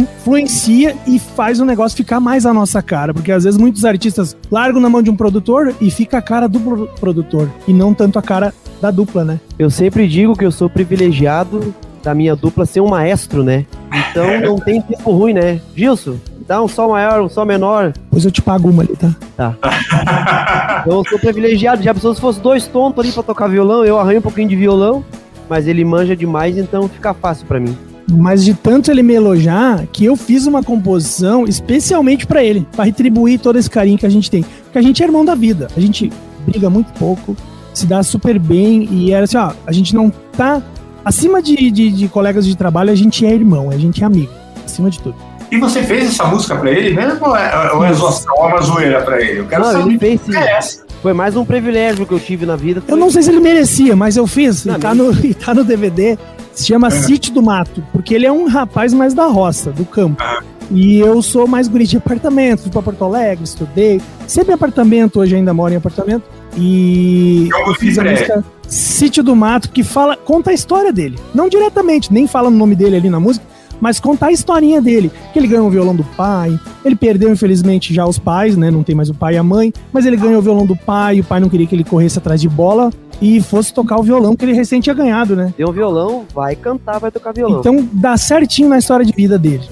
influencia 0.00 0.96
e 1.06 1.18
faz 1.18 1.60
o 1.60 1.64
negócio 1.64 1.96
ficar 1.96 2.20
mais 2.20 2.46
a 2.46 2.54
nossa 2.54 2.80
cara, 2.80 3.12
porque 3.12 3.32
às 3.32 3.44
vezes 3.44 3.58
muitos 3.58 3.84
artistas 3.84 4.36
largam 4.50 4.80
na 4.80 4.88
mão 4.88 5.02
de 5.02 5.10
um 5.10 5.16
produtor 5.16 5.74
e 5.80 5.90
fica 5.90 6.18
a 6.18 6.22
cara 6.22 6.48
do 6.48 6.86
produtor 7.00 7.50
e 7.66 7.72
não 7.72 7.92
tanto 7.92 8.18
a 8.18 8.22
cara 8.22 8.54
da 8.80 8.90
dupla, 8.90 9.24
né? 9.24 9.40
Eu 9.58 9.70
sempre 9.70 10.08
digo 10.08 10.36
que 10.36 10.44
eu 10.44 10.50
sou 10.50 10.68
privilegiado 10.68 11.74
da 12.02 12.14
minha 12.14 12.34
dupla 12.34 12.66
ser 12.66 12.80
um 12.80 12.88
maestro, 12.88 13.44
né? 13.44 13.64
Então 14.10 14.40
não 14.42 14.58
tem 14.58 14.80
tempo 14.80 15.10
ruim, 15.12 15.32
né? 15.32 15.60
Gilson, 15.74 16.16
dá 16.46 16.60
um 16.62 16.68
sol 16.68 16.90
maior, 16.90 17.20
um 17.22 17.28
sol 17.28 17.46
menor. 17.46 17.92
Pois 18.10 18.24
eu 18.24 18.30
te 18.30 18.42
pago 18.42 18.68
uma 18.68 18.82
ali, 18.82 18.96
tá? 18.96 19.14
Tá. 19.36 20.84
eu 20.86 21.04
sou 21.08 21.18
privilegiado. 21.18 21.82
Já 21.82 21.94
pensou 21.94 22.14
se 22.14 22.20
fosse 22.20 22.40
dois 22.40 22.66
tontos 22.66 23.04
ali 23.04 23.12
pra 23.12 23.22
tocar 23.22 23.48
violão, 23.48 23.84
eu 23.84 23.98
arranho 23.98 24.18
um 24.18 24.22
pouquinho 24.22 24.48
de 24.48 24.56
violão, 24.56 25.04
mas 25.48 25.68
ele 25.68 25.84
manja 25.84 26.16
demais, 26.16 26.58
então 26.58 26.88
fica 26.88 27.14
fácil 27.14 27.46
para 27.46 27.60
mim. 27.60 27.76
Mas 28.10 28.44
de 28.44 28.54
tanto 28.54 28.90
ele 28.90 29.02
me 29.02 29.14
elogiar, 29.14 29.86
que 29.92 30.04
eu 30.04 30.16
fiz 30.16 30.46
uma 30.46 30.62
composição 30.62 31.44
especialmente 31.46 32.26
para 32.26 32.42
ele, 32.42 32.66
para 32.72 32.84
retribuir 32.84 33.38
todo 33.38 33.58
esse 33.58 33.70
carinho 33.70 33.98
que 33.98 34.06
a 34.06 34.10
gente 34.10 34.30
tem. 34.30 34.44
Porque 34.64 34.78
a 34.78 34.82
gente 34.82 35.02
é 35.02 35.06
irmão 35.06 35.24
da 35.24 35.34
vida, 35.34 35.68
a 35.76 35.80
gente 35.80 36.10
briga 36.46 36.68
muito 36.68 36.92
pouco, 36.94 37.36
se 37.72 37.86
dá 37.86 38.02
super 38.02 38.38
bem 38.38 38.88
e 38.90 39.12
era 39.12 39.24
assim, 39.24 39.36
ó, 39.36 39.52
a 39.66 39.72
gente 39.72 39.94
não 39.94 40.10
tá 40.36 40.60
acima 41.04 41.40
de, 41.40 41.70
de, 41.70 41.90
de 41.90 42.08
colegas 42.08 42.46
de 42.46 42.56
trabalho, 42.56 42.90
a 42.90 42.94
gente 42.94 43.24
é 43.24 43.32
irmão, 43.32 43.70
a 43.70 43.78
gente 43.78 44.02
é 44.02 44.06
amigo, 44.06 44.32
acima 44.64 44.90
de 44.90 45.00
tudo. 45.00 45.16
E 45.50 45.58
você 45.58 45.82
fez 45.82 46.08
essa 46.08 46.24
música 46.24 46.56
pra 46.56 46.70
ele 46.70 46.94
mesmo 46.94 47.26
ou 47.26 47.36
é, 47.36 47.72
ou 47.74 47.84
é 47.84 47.92
uma 47.92 48.62
zoeira 48.62 49.02
pra 49.02 49.20
ele? 49.20 49.40
Eu 49.40 49.46
quero 49.46 49.62
não, 49.62 49.72
saber 49.72 49.98
fez, 49.98 50.20
sim. 50.22 50.34
é 50.34 50.56
essa. 50.56 50.82
Foi 51.02 51.12
mais 51.12 51.36
um 51.36 51.44
privilégio 51.44 52.06
que 52.06 52.12
eu 52.12 52.20
tive 52.20 52.46
na 52.46 52.56
vida. 52.56 52.80
Foi... 52.80 52.94
Eu 52.94 52.96
não 52.96 53.10
sei 53.10 53.22
se 53.22 53.30
ele 53.30 53.40
merecia, 53.40 53.94
mas 53.94 54.16
eu 54.16 54.26
fiz. 54.26 54.64
Não, 54.64 54.76
e, 54.76 54.78
tá 54.80 54.94
no, 54.94 55.12
e 55.12 55.34
tá 55.34 55.52
no 55.52 55.62
DVD. 55.62 56.16
Se 56.52 56.66
chama 56.66 56.88
é. 56.88 56.90
Sítio 56.90 57.32
do 57.32 57.42
Mato, 57.42 57.82
porque 57.92 58.14
ele 58.14 58.26
é 58.26 58.32
um 58.32 58.46
rapaz 58.46 58.92
mais 58.92 59.14
da 59.14 59.26
roça, 59.26 59.70
do 59.70 59.84
campo. 59.84 60.22
E 60.70 60.98
eu 60.98 61.20
sou 61.20 61.46
mais 61.46 61.68
guri 61.68 61.86
de 61.86 61.98
apartamento, 61.98 62.62
fui 62.62 62.70
pra 62.70 62.82
Porto 62.82 63.04
Alegre, 63.04 63.44
estudei. 63.44 64.00
Sempre 64.26 64.54
apartamento, 64.54 65.20
hoje 65.20 65.36
ainda 65.36 65.52
moro 65.52 65.72
em 65.72 65.76
apartamento. 65.76 66.24
E 66.56 67.48
eu 67.50 67.74
fiz 67.74 67.98
a 67.98 68.04
música 68.04 68.44
Sítio 68.66 69.22
do 69.22 69.36
Mato, 69.36 69.68
que 69.70 69.82
fala, 69.82 70.16
conta 70.16 70.50
a 70.50 70.54
história 70.54 70.92
dele. 70.92 71.18
Não 71.34 71.48
diretamente, 71.48 72.12
nem 72.12 72.26
fala 72.26 72.48
o 72.48 72.50
nome 72.50 72.74
dele 72.74 72.96
ali 72.96 73.10
na 73.10 73.20
música, 73.20 73.44
mas 73.82 73.98
contar 73.98 74.28
a 74.28 74.32
historinha 74.32 74.80
dele. 74.80 75.10
Que 75.32 75.40
ele 75.40 75.48
ganhou 75.48 75.66
o 75.66 75.70
violão 75.70 75.94
do 75.94 76.04
pai, 76.04 76.56
ele 76.84 76.94
perdeu, 76.94 77.32
infelizmente, 77.32 77.92
já 77.92 78.06
os 78.06 78.16
pais, 78.16 78.56
né? 78.56 78.70
Não 78.70 78.84
tem 78.84 78.94
mais 78.94 79.10
o 79.10 79.14
pai 79.14 79.34
e 79.34 79.36
a 79.36 79.42
mãe, 79.42 79.72
mas 79.92 80.06
ele 80.06 80.16
ganhou 80.16 80.38
o 80.38 80.42
violão 80.42 80.64
do 80.64 80.76
pai, 80.76 81.18
o 81.18 81.24
pai 81.24 81.40
não 81.40 81.48
queria 81.48 81.66
que 81.66 81.74
ele 81.74 81.82
corresse 81.82 82.16
atrás 82.16 82.40
de 82.40 82.48
bola 82.48 82.90
e 83.20 83.40
fosse 83.40 83.74
tocar 83.74 83.98
o 83.98 84.02
violão 84.04 84.36
que 84.36 84.44
ele 84.44 84.52
recém 84.52 84.80
tinha 84.80 84.94
ganhado, 84.94 85.34
né? 85.34 85.52
Tem 85.56 85.66
um 85.66 85.72
violão, 85.72 86.24
vai 86.32 86.54
cantar, 86.54 87.00
vai 87.00 87.10
tocar 87.10 87.32
violão. 87.32 87.58
Então 87.58 87.88
dá 87.92 88.16
certinho 88.16 88.68
na 88.68 88.78
história 88.78 89.04
de 89.04 89.12
vida 89.12 89.36
dele. 89.36 89.64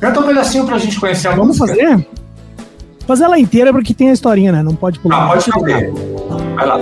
Canta 0.00 0.20
um 0.20 0.24
pedacinho 0.24 0.66
pra 0.66 0.76
gente 0.76 1.00
conhecer 1.00 1.28
a 1.28 1.30
Vamos 1.34 1.58
música. 1.58 1.74
Vamos 1.74 1.92
fazer? 1.94 2.08
Fazer 3.06 3.24
ela 3.24 3.38
inteira 3.38 3.72
porque 3.72 3.94
tem 3.94 4.10
a 4.10 4.12
historinha, 4.12 4.52
né? 4.52 4.62
Não 4.62 4.74
pode 4.74 4.98
pular. 4.98 5.24
Ah, 5.24 5.28
pode 5.28 5.50
fazer. 5.50 5.92
Vai 6.56 6.66
lá. 6.66 6.78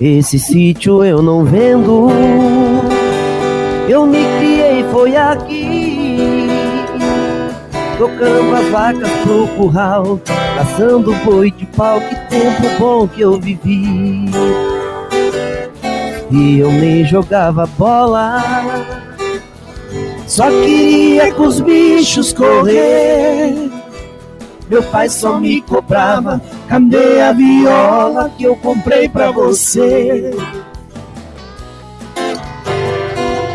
Esse 0.00 0.38
sítio 0.38 1.04
eu 1.04 1.20
não 1.20 1.44
vendo 1.44 2.08
eu 3.98 4.06
me 4.06 4.24
criei, 4.38 4.84
foi 4.92 5.16
aqui. 5.16 6.46
Tocando 7.98 8.54
as 8.54 8.68
vacas 8.68 9.10
pro 9.22 9.48
curral 9.56 10.20
Caçando 10.54 11.12
boi 11.24 11.50
de 11.50 11.66
pau, 11.66 12.00
que 12.00 12.14
tempo 12.28 12.78
bom 12.78 13.08
que 13.08 13.20
eu 13.22 13.40
vivi. 13.40 14.26
E 16.30 16.58
eu 16.60 16.70
nem 16.70 17.04
jogava 17.04 17.66
bola 17.78 18.40
Só 20.28 20.48
queria 20.48 21.32
com 21.32 21.44
os 21.44 21.60
bichos 21.60 22.32
correr. 22.32 23.68
Meu 24.70 24.82
pai 24.82 25.08
só 25.08 25.40
me 25.40 25.62
cobrava, 25.62 26.40
cadê 26.68 27.22
a 27.22 27.32
viola 27.32 28.30
que 28.36 28.44
eu 28.44 28.54
comprei 28.54 29.08
pra 29.08 29.30
você? 29.32 30.30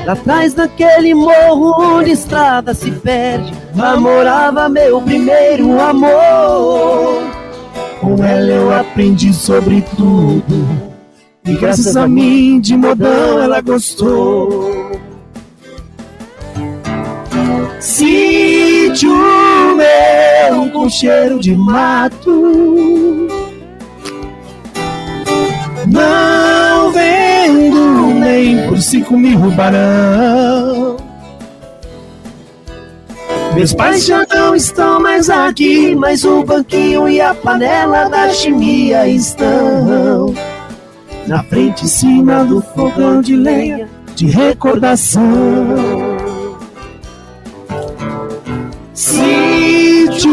Lá 0.05 0.13
atrás 0.13 0.53
daquele 0.53 1.13
morro 1.13 1.97
onde 1.97 2.11
estrada 2.11 2.73
se 2.73 2.91
perde 2.91 3.53
Lá 3.75 3.95
morava 3.95 4.67
meu 4.67 5.01
primeiro 5.01 5.79
amor. 5.79 7.23
Com 8.01 8.23
ela 8.23 8.51
eu 8.51 8.73
aprendi 8.73 9.33
sobre 9.33 9.81
tudo 9.95 10.67
E 11.45 11.53
graças 11.55 11.95
a 11.95 12.07
mim 12.07 12.59
de 12.59 12.75
modão 12.75 13.41
ela 13.41 13.61
gostou. 13.61 14.91
Sítio 17.79 19.11
meu 19.75 20.69
com 20.71 20.89
cheiro 20.89 21.39
de 21.39 21.55
mato. 21.55 23.27
Não 25.87 26.22
por 28.67 28.81
cinco 28.81 29.17
mil 29.17 29.37
roubarão. 29.37 30.97
Meus 33.55 33.73
pais 33.73 34.05
já 34.05 34.25
não 34.33 34.55
estão 34.55 34.99
mais 34.99 35.29
aqui, 35.29 35.95
mas 35.95 36.23
o 36.25 36.43
banquinho 36.43 37.07
e 37.07 37.21
a 37.21 37.35
panela 37.35 38.09
da 38.09 38.29
chimia 38.29 39.07
estão 39.07 40.33
na 41.27 41.43
frente 41.43 41.85
e 41.85 41.87
cima 41.87 42.43
do 42.43 42.61
fogão 42.61 43.21
de 43.21 43.35
lenha 43.35 43.87
de 44.15 44.25
recordação. 44.27 45.23
Sítio 48.93 50.31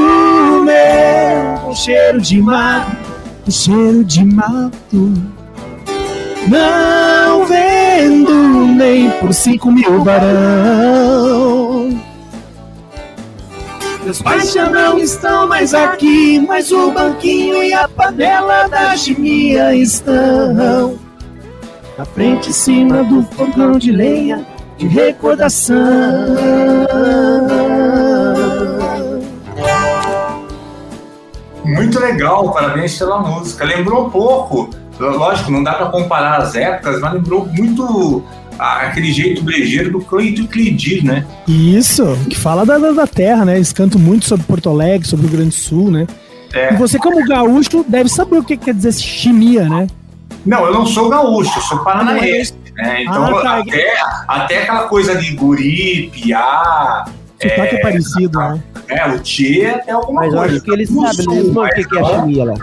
meu, 0.65 1.75
cheiro 1.75 2.21
de 2.21 2.41
mato, 2.41 2.97
com 3.45 3.51
cheiro 3.51 4.05
de 4.05 4.25
mato. 4.25 5.13
Não 6.49 7.47
vendo 8.01 8.67
nem 8.67 9.11
por 9.11 9.35
cinco 9.35 9.71
mil 9.71 10.03
varão. 10.03 12.01
Meus 14.03 14.23
pais 14.23 14.53
já 14.53 14.71
não 14.71 14.99
estão 14.99 15.47
mais 15.47 15.75
aqui, 15.75 16.41
mas 16.41 16.73
o 16.73 16.91
banquinho 16.91 17.63
e 17.63 17.75
a 17.75 17.87
panela 17.87 18.67
da 18.69 18.97
chimia 18.97 19.75
estão 19.75 20.99
na 21.99 22.05
frente 22.07 22.49
e 22.51 22.53
cima 22.55 23.05
do 23.05 23.23
fogão 23.35 23.73
de 23.73 23.93
lenha 23.93 24.47
de 24.79 24.87
recordação. 24.87 25.77
Muito 31.63 32.01
legal, 32.01 32.51
parabéns 32.51 32.99
pela 32.99 33.21
música. 33.21 33.67
Lembrou 33.67 34.07
um 34.07 34.11
pouco, 34.11 34.71
lógico, 35.09 35.51
não 35.51 35.63
dá 35.63 35.75
para 35.75 35.87
comparar 35.87 36.39
as 36.39 36.55
épocas, 36.55 37.01
mas 37.01 37.13
lembrou 37.15 37.47
muito 37.47 38.25
aquele 38.59 39.13
jeito 39.13 39.43
brejeiro 39.43 39.91
do 39.91 40.01
Cleito 40.01 40.43
e 40.43 40.47
Cleidir, 40.47 41.05
né? 41.05 41.25
Isso, 41.49 42.17
que 42.29 42.37
fala 42.37 42.67
da, 42.67 42.77
da, 42.79 43.07
terra, 43.07 43.45
né? 43.45 43.57
Eles 43.57 43.73
cantam 43.73 44.01
muito 44.01 44.27
sobre 44.27 44.45
Porto 44.45 44.69
Alegre, 44.69 45.09
sobre 45.09 45.27
o 45.27 45.31
Grande 45.31 45.55
Sul, 45.55 45.91
né? 45.91 46.07
É. 46.53 46.75
E 46.75 46.77
você, 46.77 46.99
como 46.99 47.25
gaúcho, 47.27 47.85
deve 47.89 48.11
saber 48.11 48.39
o 48.39 48.45
que 48.45 48.57
quer 48.57 48.75
dizer 48.75 48.93
chimia, 48.93 49.69
né? 49.69 49.87
Não, 50.45 50.67
eu 50.67 50.75
não 50.75 50.85
sou 50.85 51.09
gaúcho, 51.09 51.59
eu 51.59 51.63
sou 51.63 51.79
paranaense. 51.79 52.55
Né? 52.75 53.03
Então, 53.03 53.25
ah, 53.25 53.43
tá. 53.43 53.59
até, 53.59 53.95
até 54.27 54.63
aquela 54.63 54.89
coisa 54.89 55.17
de 55.17 55.35
guri, 55.35 56.11
piá. 56.13 57.05
Sotaque 57.41 57.77
é, 57.77 57.79
é 57.79 57.83
parecido, 57.83 58.39
né? 58.39 58.63
É, 58.89 59.09
o 59.09 59.19
tchê 59.21 59.63
é 59.87 59.93
alguma 59.93 60.23
Mas 60.23 60.35
coisa. 60.35 60.47
Mas 60.47 60.55
acho 60.55 60.65
que 60.65 60.73
eles 60.73 60.89
sabem 60.89 61.37
mesmo 61.37 61.63
o 61.63 61.69
que, 61.69 61.85
que 61.85 61.99
é 61.99 62.05
chimia 62.05 62.45
lá. 62.45 62.55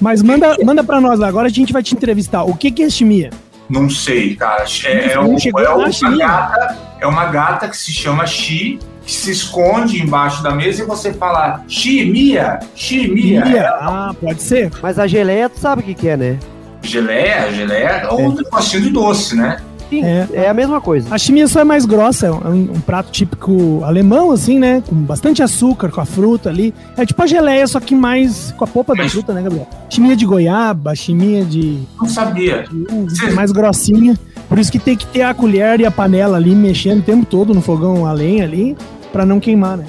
Mas 0.00 0.22
manda, 0.22 0.56
manda 0.64 0.84
pra 0.84 1.00
nós 1.00 1.18
lá, 1.18 1.28
agora 1.28 1.46
a 1.46 1.50
gente 1.50 1.72
vai 1.72 1.82
te 1.82 1.94
entrevistar. 1.94 2.44
O 2.44 2.54
que, 2.54 2.70
que 2.70 2.82
é 2.82 2.90
chimia? 2.90 3.30
Não 3.68 3.90
sei, 3.90 4.36
cara. 4.36 4.64
É, 4.84 5.12
é, 5.12 5.20
um, 5.20 5.36
é, 5.36 5.68
uma 5.70 6.16
gata, 6.16 6.76
é 7.00 7.06
uma 7.06 7.24
gata 7.26 7.68
que 7.68 7.76
se 7.76 7.92
chama 7.92 8.26
Xi, 8.26 8.78
que 9.04 9.12
se 9.12 9.30
esconde 9.30 10.00
embaixo 10.00 10.42
da 10.42 10.50
mesa 10.52 10.82
e 10.82 10.86
você 10.86 11.12
fala 11.12 11.64
Xi, 11.66 12.04
Mia, 12.04 12.60
Xi, 12.74 13.08
Mia. 13.08 13.68
Ah, 13.80 14.14
pode 14.20 14.40
ser. 14.42 14.70
Mas 14.82 14.98
a 14.98 15.06
geleia, 15.06 15.48
tu 15.48 15.58
sabe 15.58 15.82
o 15.82 15.84
que, 15.84 15.94
que 15.94 16.08
é, 16.08 16.16
né? 16.16 16.38
Geleia, 16.82 17.52
geleia 17.52 17.88
é 17.88 18.12
um 18.12 18.34
negocinho 18.34 18.82
de 18.82 18.90
doce, 18.90 19.34
né? 19.34 19.58
Sim, 19.88 20.04
é, 20.04 20.28
é 20.32 20.48
a 20.48 20.54
mesma 20.54 20.80
coisa. 20.80 21.08
A 21.14 21.18
chimia 21.18 21.46
só 21.46 21.60
é 21.60 21.64
mais 21.64 21.84
grossa, 21.84 22.26
é 22.26 22.30
um, 22.30 22.72
um, 22.74 22.80
prato 22.80 23.10
típico 23.10 23.82
alemão, 23.84 24.32
assim, 24.32 24.58
né? 24.58 24.82
Com 24.86 24.96
bastante 24.96 25.42
açúcar, 25.42 25.90
com 25.90 26.00
a 26.00 26.04
fruta 26.04 26.48
ali. 26.48 26.74
É 26.96 27.06
tipo 27.06 27.22
a 27.22 27.26
geleia, 27.26 27.66
só 27.66 27.78
que 27.78 27.94
mais 27.94 28.52
com 28.56 28.64
a 28.64 28.66
polpa 28.66 28.94
da 28.94 29.08
fruta, 29.08 29.32
né, 29.32 29.42
Gabriel? 29.42 29.68
Chimia 29.88 30.16
de 30.16 30.26
goiaba, 30.26 30.94
chimia 30.94 31.44
de. 31.44 31.80
Não 31.98 32.08
sabia. 32.08 32.64
De, 32.68 33.30
mais 33.32 33.52
grossinha. 33.52 34.18
Por 34.48 34.58
isso 34.58 34.70
que 34.70 34.78
tem 34.78 34.96
que 34.96 35.06
ter 35.06 35.22
a 35.22 35.34
colher 35.34 35.80
e 35.80 35.86
a 35.86 35.90
panela 35.90 36.36
ali 36.36 36.54
mexendo 36.54 37.00
o 37.00 37.02
tempo 37.02 37.26
todo 37.26 37.54
no 37.54 37.60
fogão 37.60 38.06
a 38.06 38.12
lenha 38.12 38.44
ali, 38.44 38.76
para 39.12 39.24
não 39.24 39.40
queimar, 39.40 39.76
né? 39.76 39.86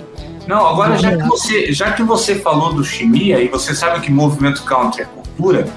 Não, 0.47 0.65
agora 0.65 0.97
já 0.97 1.15
que, 1.15 1.23
você, 1.23 1.73
já 1.73 1.91
que 1.91 2.01
você 2.03 2.35
falou 2.35 2.73
do 2.73 2.83
chimia 2.83 3.41
e 3.41 3.49
você 3.49 3.75
sabe 3.75 3.99
que 3.99 4.09
movimento 4.09 4.63
country 4.63 5.01
é 5.01 5.05
cultura, 5.05 5.67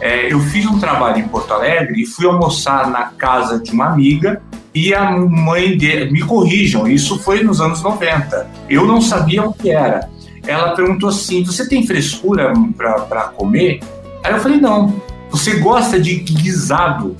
é, 0.00 0.32
eu 0.32 0.40
fiz 0.40 0.66
um 0.66 0.78
trabalho 0.78 1.18
em 1.18 1.28
Porto 1.28 1.52
Alegre 1.52 2.02
e 2.02 2.06
fui 2.06 2.26
almoçar 2.26 2.90
na 2.90 3.04
casa 3.04 3.58
de 3.58 3.70
uma 3.72 3.86
amiga 3.86 4.42
e 4.74 4.92
a 4.92 5.10
mãe 5.10 5.76
dele, 5.76 6.10
me 6.10 6.20
corrijam, 6.20 6.86
isso 6.86 7.18
foi 7.20 7.42
nos 7.42 7.62
anos 7.62 7.82
90. 7.82 8.46
Eu 8.68 8.86
não 8.86 9.00
sabia 9.00 9.42
o 9.42 9.54
que 9.54 9.70
era. 9.70 10.08
Ela 10.46 10.74
perguntou 10.74 11.08
assim: 11.08 11.42
Você 11.44 11.66
tem 11.66 11.86
frescura 11.86 12.52
para 12.76 13.22
comer? 13.28 13.80
Aí 14.22 14.32
eu 14.32 14.40
falei: 14.40 14.60
Não. 14.60 14.94
Você 15.30 15.58
gosta 15.58 15.98
de 15.98 16.16
guisado? 16.16 17.16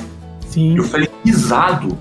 Sim. 0.49 0.76
Eu 0.76 0.85
falei: 0.85 1.09
Guisado? 1.25 1.97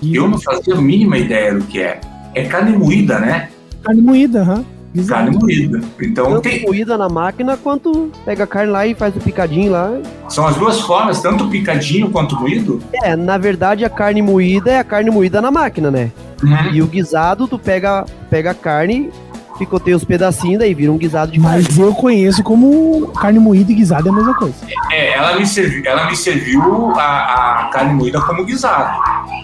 Eu 0.00 0.28
não 0.28 0.38
fazia 0.38 0.74
a 0.74 0.80
mínima 0.80 1.18
ideia 1.18 1.54
do 1.54 1.64
que 1.64 1.80
é. 1.80 2.00
É 2.34 2.44
carne 2.44 2.76
moída, 2.76 3.18
né? 3.18 3.48
Carne 3.82 4.00
moída, 4.00 4.42
aham. 4.42 4.58
Uhum. 4.58 4.73
Exato. 4.94 5.24
Carne 5.24 5.36
moída. 5.36 5.80
Então 6.00 6.24
tanto 6.26 6.42
tem... 6.42 6.62
moída 6.62 6.96
na 6.96 7.08
máquina 7.08 7.56
quanto 7.56 8.10
pega 8.24 8.44
a 8.44 8.46
carne 8.46 8.70
lá 8.70 8.86
e 8.86 8.94
faz 8.94 9.14
o 9.16 9.20
picadinho 9.20 9.72
lá. 9.72 9.92
São 10.28 10.46
as 10.46 10.56
duas 10.56 10.80
formas, 10.80 11.20
tanto 11.20 11.48
picadinho 11.48 12.10
quanto 12.10 12.38
moído? 12.38 12.80
É, 12.92 13.16
na 13.16 13.36
verdade 13.36 13.84
a 13.84 13.90
carne 13.90 14.22
moída 14.22 14.70
é 14.70 14.78
a 14.78 14.84
carne 14.84 15.10
moída 15.10 15.42
na 15.42 15.50
máquina, 15.50 15.90
né? 15.90 16.12
Uhum. 16.42 16.74
E 16.74 16.82
o 16.82 16.86
guisado, 16.86 17.48
tu 17.48 17.58
pega, 17.58 18.04
pega 18.30 18.52
a 18.52 18.54
carne, 18.54 19.10
picoteia 19.58 19.96
os 19.96 20.04
pedacinhos, 20.04 20.60
daí 20.60 20.74
vira 20.74 20.92
um 20.92 20.98
guisado 20.98 21.32
de 21.32 21.40
Mas 21.40 21.66
carne. 21.66 21.82
eu 21.82 21.94
conheço 21.94 22.42
como 22.44 23.08
carne 23.08 23.40
moída 23.40 23.72
e 23.72 23.74
guisado 23.74 24.08
é 24.08 24.12
a 24.12 24.14
mesma 24.14 24.34
coisa. 24.34 24.54
É, 24.92 25.14
ela 25.14 25.36
me 25.36 25.46
serviu, 25.46 25.82
ela 25.86 26.06
me 26.06 26.16
serviu 26.16 26.92
a, 26.96 27.64
a 27.64 27.70
carne 27.72 27.94
moída 27.94 28.20
como 28.20 28.44
guisado. 28.44 28.96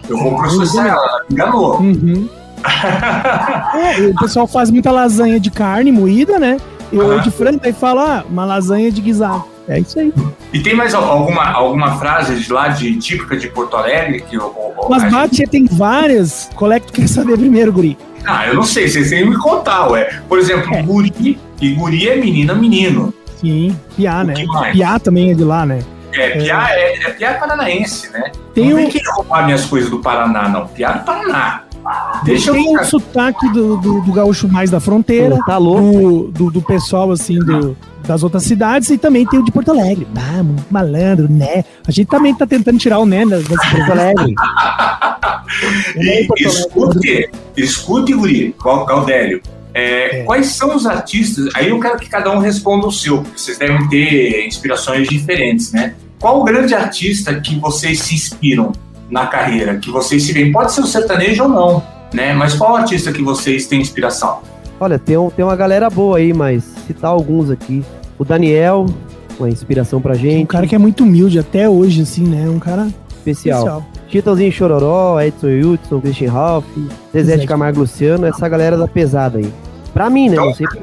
Eu 0.08 0.16
vou 0.16 0.36
processar 0.36 0.86
ela, 0.86 1.02
ela 1.02 1.24
me 1.28 1.34
enganou. 1.34 1.80
Uhum 1.80 2.39
o 4.10 4.20
pessoal 4.20 4.46
faz 4.46 4.70
muita 4.70 4.90
lasanha 4.90 5.40
de 5.40 5.50
carne 5.50 5.90
moída, 5.90 6.38
né? 6.38 6.58
Eu 6.92 7.20
de 7.20 7.30
frango 7.30 7.60
e 7.64 7.72
fala, 7.72 8.18
ah, 8.18 8.24
uma 8.28 8.44
lasanha 8.44 8.90
de 8.90 9.00
guisado. 9.00 9.44
É 9.68 9.78
isso 9.78 10.00
aí. 10.00 10.12
E 10.52 10.60
tem 10.60 10.74
mais 10.74 10.94
alguma, 10.94 11.44
alguma 11.52 11.96
frase 11.98 12.40
de 12.40 12.52
lá 12.52 12.68
de 12.68 12.96
típica 12.98 13.36
de 13.36 13.46
Porto 13.48 13.76
Alegre 13.76 14.20
que 14.20 14.36
o. 14.36 14.52
Mas 14.88 15.10
bate 15.12 15.36
gente... 15.36 15.50
tem 15.50 15.64
várias. 15.66 16.50
Qual 16.56 16.72
é 16.72 16.80
que 16.80 16.88
tu 16.88 16.92
quer 16.92 17.08
saber 17.08 17.38
primeiro, 17.38 17.72
Guri? 17.72 17.96
Ah, 18.26 18.48
eu 18.48 18.54
não 18.54 18.64
sei, 18.64 18.88
vocês 18.88 19.10
têm 19.10 19.22
que 19.22 19.30
me 19.30 19.38
contar, 19.38 19.88
ué. 19.90 20.20
Por 20.28 20.40
exemplo, 20.40 20.74
é. 20.74 20.82
guri, 20.82 21.38
e 21.60 21.72
guri 21.74 22.08
é 22.08 22.16
menina, 22.16 22.52
menino. 22.52 23.14
Sim, 23.40 23.78
piá, 23.96 24.24
né? 24.24 24.34
Piá 24.72 24.98
também 24.98 25.30
é 25.30 25.34
de 25.34 25.44
lá, 25.44 25.64
né? 25.64 25.80
É, 26.12 26.30
Piá 26.30 26.68
é, 26.70 26.94
é, 26.94 27.02
é 27.04 27.10
Piá 27.10 27.34
paranaense, 27.34 28.10
né? 28.10 28.32
Tem 28.52 28.70
não 28.70 28.74
um... 28.74 28.76
tem 28.76 28.88
que 28.90 29.10
roubar 29.10 29.44
minhas 29.44 29.64
coisas 29.64 29.88
do 29.88 30.00
Paraná, 30.00 30.48
não. 30.48 30.66
Piá 30.66 30.92
do 30.92 31.04
Paraná. 31.04 31.62
Deixa 32.24 32.52
tem 32.52 32.76
o 32.78 32.84
sotaque 32.84 33.48
do, 33.50 33.76
do, 33.76 34.00
do, 34.02 34.12
gaúcho 34.12 34.48
mais 34.48 34.70
da 34.70 34.80
fronteira, 34.80 35.38
tá 35.46 35.56
louco, 35.56 36.00
do, 36.00 36.30
do, 36.30 36.50
do 36.50 36.62
pessoal 36.62 37.10
assim 37.10 37.38
do, 37.38 37.76
das 38.06 38.22
outras 38.22 38.42
cidades 38.44 38.90
e 38.90 38.98
também 38.98 39.26
tem 39.26 39.40
o 39.40 39.44
de 39.44 39.50
Porto 39.50 39.70
Alegre. 39.70 40.06
Ah, 40.16 40.44
malandro, 40.70 41.30
né? 41.30 41.64
A 41.86 41.90
gente 41.90 42.08
também 42.08 42.34
tá 42.34 42.46
tentando 42.46 42.78
tirar 42.78 42.98
o 42.98 43.06
né 43.06 43.24
das 43.26 43.44
Porto 43.44 43.92
Alegre. 43.92 44.34
e, 45.96 46.28
escute, 46.46 47.30
escute, 47.56 48.12
Guri, 48.12 48.54
Galdério. 48.62 49.40
É, 49.72 50.20
é. 50.20 50.22
Quais 50.24 50.46
são 50.46 50.74
os 50.74 50.86
artistas? 50.86 51.48
Aí 51.54 51.68
eu 51.68 51.78
quero 51.80 51.98
que 51.98 52.08
cada 52.08 52.30
um 52.30 52.38
responda 52.38 52.86
o 52.86 52.92
seu, 52.92 53.22
porque 53.22 53.38
vocês 53.38 53.58
devem 53.58 53.88
ter 53.88 54.46
inspirações 54.46 55.08
diferentes, 55.08 55.72
né? 55.72 55.94
Qual 56.18 56.40
o 56.40 56.44
grande 56.44 56.74
artista 56.74 57.40
que 57.40 57.58
vocês 57.58 58.00
se 58.00 58.14
inspiram 58.14 58.72
na 59.10 59.26
carreira, 59.26 59.76
que 59.76 59.90
vocês 59.90 60.22
se 60.22 60.32
veem? 60.32 60.52
Pode 60.52 60.72
ser 60.72 60.80
o 60.82 60.86
sertanejo 60.86 61.42
ou 61.42 61.48
não, 61.48 61.82
né? 62.12 62.32
Mas 62.32 62.54
qual 62.54 62.76
artista 62.76 63.12
que 63.12 63.22
vocês 63.22 63.66
têm 63.66 63.80
inspiração? 63.80 64.40
Olha, 64.78 64.98
tem, 64.98 65.16
um, 65.16 65.28
tem 65.28 65.44
uma 65.44 65.56
galera 65.56 65.90
boa 65.90 66.18
aí, 66.18 66.32
mas 66.32 66.64
citar 66.86 67.10
alguns 67.10 67.50
aqui. 67.50 67.84
O 68.18 68.24
Daniel, 68.24 68.86
uma 69.38 69.48
inspiração 69.48 70.00
pra 70.00 70.14
gente. 70.14 70.44
Um 70.44 70.46
cara 70.46 70.66
que 70.66 70.74
é 70.74 70.78
muito 70.78 71.04
humilde 71.04 71.38
até 71.38 71.68
hoje, 71.68 72.02
assim, 72.02 72.24
né? 72.24 72.48
Um 72.48 72.58
cara 72.58 72.88
especial. 73.08 73.58
especial. 73.58 73.86
Chitãozinho 74.08 74.50
Chororó, 74.50 75.20
Edson 75.20 75.48
Hudson, 75.48 76.00
Christian 76.00 76.32
Ralph, 76.32 76.64
Zezé 77.12 77.36
de 77.36 77.46
Camargo 77.46 77.80
Luciano, 77.80 78.26
essa 78.26 78.48
galera 78.48 78.76
da 78.76 78.88
pesada 78.88 79.38
aí. 79.38 79.52
Pra 79.92 80.10
mim, 80.10 80.28
né? 80.28 80.36
Não 80.36 80.54
sei 80.54 80.66
pra 80.66 80.80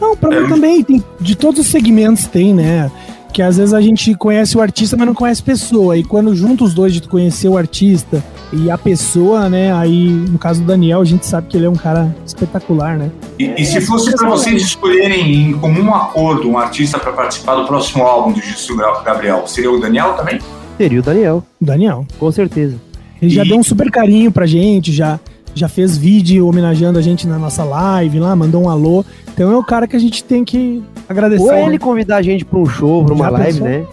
Não, 0.00 0.16
pra 0.16 0.40
mim 0.40 0.48
também. 0.48 0.82
Tem, 0.82 1.02
de 1.20 1.36
todos 1.36 1.60
os 1.60 1.66
segmentos 1.68 2.26
tem, 2.26 2.52
né? 2.54 2.90
Que 3.38 3.42
às 3.42 3.56
vezes 3.56 3.72
a 3.72 3.80
gente 3.80 4.16
conhece 4.16 4.58
o 4.58 4.60
artista, 4.60 4.96
mas 4.96 5.06
não 5.06 5.14
conhece 5.14 5.42
a 5.42 5.44
pessoa. 5.44 5.96
E 5.96 6.02
quando 6.02 6.34
junta 6.34 6.64
os 6.64 6.74
dois 6.74 6.92
de 6.92 7.00
conhecer 7.02 7.46
o 7.46 7.56
artista 7.56 8.20
e 8.52 8.68
a 8.68 8.76
pessoa, 8.76 9.48
né? 9.48 9.72
Aí, 9.72 10.08
no 10.08 10.36
caso 10.40 10.60
do 10.60 10.66
Daniel, 10.66 11.00
a 11.00 11.04
gente 11.04 11.24
sabe 11.24 11.46
que 11.46 11.56
ele 11.56 11.66
é 11.66 11.70
um 11.70 11.76
cara 11.76 12.12
espetacular, 12.26 12.98
né? 12.98 13.12
E, 13.38 13.44
e 13.56 13.64
se 13.64 13.80
fosse 13.80 14.10
para 14.16 14.28
vocês 14.28 14.60
escolherem 14.60 15.50
em 15.50 15.52
comum 15.52 15.94
acordo 15.94 16.50
um 16.50 16.58
artista 16.58 16.98
para 16.98 17.12
participar 17.12 17.54
do 17.54 17.68
próximo 17.68 18.02
álbum 18.02 18.32
do 18.32 18.42
Gissu 18.42 18.74
Gabriel, 19.04 19.46
seria 19.46 19.70
o 19.70 19.78
Daniel 19.78 20.14
também? 20.14 20.40
Seria 20.76 20.98
o 20.98 21.02
Daniel. 21.04 21.44
Daniel. 21.60 22.04
Com 22.18 22.32
certeza. 22.32 22.74
Ele 23.22 23.30
e... 23.30 23.34
já 23.36 23.44
deu 23.44 23.56
um 23.56 23.62
super 23.62 23.88
carinho 23.88 24.32
pra 24.32 24.46
gente, 24.46 24.92
já 24.92 25.20
já 25.58 25.68
fez 25.68 25.96
vídeo 25.96 26.46
homenageando 26.46 26.98
a 26.98 27.02
gente 27.02 27.26
na 27.26 27.38
nossa 27.38 27.64
live 27.64 28.18
lá, 28.20 28.34
mandou 28.34 28.62
um 28.62 28.68
alô. 28.68 29.04
Então 29.32 29.52
é 29.52 29.56
o 29.56 29.62
cara 29.62 29.86
que 29.86 29.94
a 29.94 29.98
gente 29.98 30.24
tem 30.24 30.44
que 30.44 30.82
agradecer. 31.08 31.42
Ou 31.42 31.52
ele 31.52 31.78
convidar 31.78 32.16
a 32.16 32.22
gente 32.22 32.44
para 32.44 32.58
um 32.58 32.66
show, 32.66 33.04
para 33.04 33.14
uma 33.14 33.28
live, 33.28 33.60
né? 33.60 33.86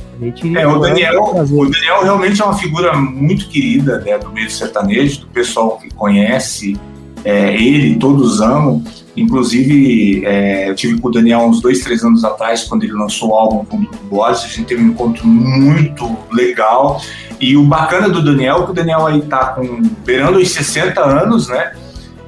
é, 0.55 0.67
o 0.67 0.79
Daniel, 0.79 1.23
o 1.23 1.69
Daniel 1.69 2.03
realmente 2.03 2.41
é 2.41 2.45
uma 2.45 2.57
figura 2.57 2.95
muito 2.95 3.47
querida 3.49 3.99
né, 3.99 4.17
do 4.17 4.31
meio 4.31 4.49
sertanejo, 4.49 5.21
do 5.21 5.27
pessoal 5.27 5.77
que 5.77 5.93
conhece 5.93 6.77
é, 7.25 7.55
ele, 7.55 7.95
todos 7.95 8.39
amam. 8.39 8.83
Inclusive, 9.17 10.23
é, 10.25 10.69
eu 10.69 10.75
tive 10.75 10.99
com 10.99 11.07
o 11.07 11.11
Daniel 11.11 11.39
uns 11.39 11.59
dois, 11.59 11.79
três 11.79 12.03
anos 12.03 12.23
atrás, 12.23 12.65
quando 12.65 12.83
ele 12.83 12.93
lançou 12.93 13.29
o 13.31 13.33
álbum 13.33 13.65
com 13.65 13.77
o 13.77 13.87
Borges, 14.09 14.43
a 14.43 14.47
gente 14.47 14.65
teve 14.65 14.83
um 14.83 14.89
encontro 14.89 15.25
muito 15.25 16.15
legal. 16.31 17.01
E 17.39 17.57
o 17.57 17.63
bacana 17.63 18.09
do 18.09 18.23
Daniel 18.23 18.61
é 18.61 18.65
que 18.65 18.71
o 18.71 18.73
Daniel 18.73 19.07
aí 19.07 19.21
tá 19.21 19.47
com 19.47 19.81
beirando 20.05 20.37
os 20.37 20.51
60 20.51 21.01
anos, 21.01 21.47
né? 21.47 21.71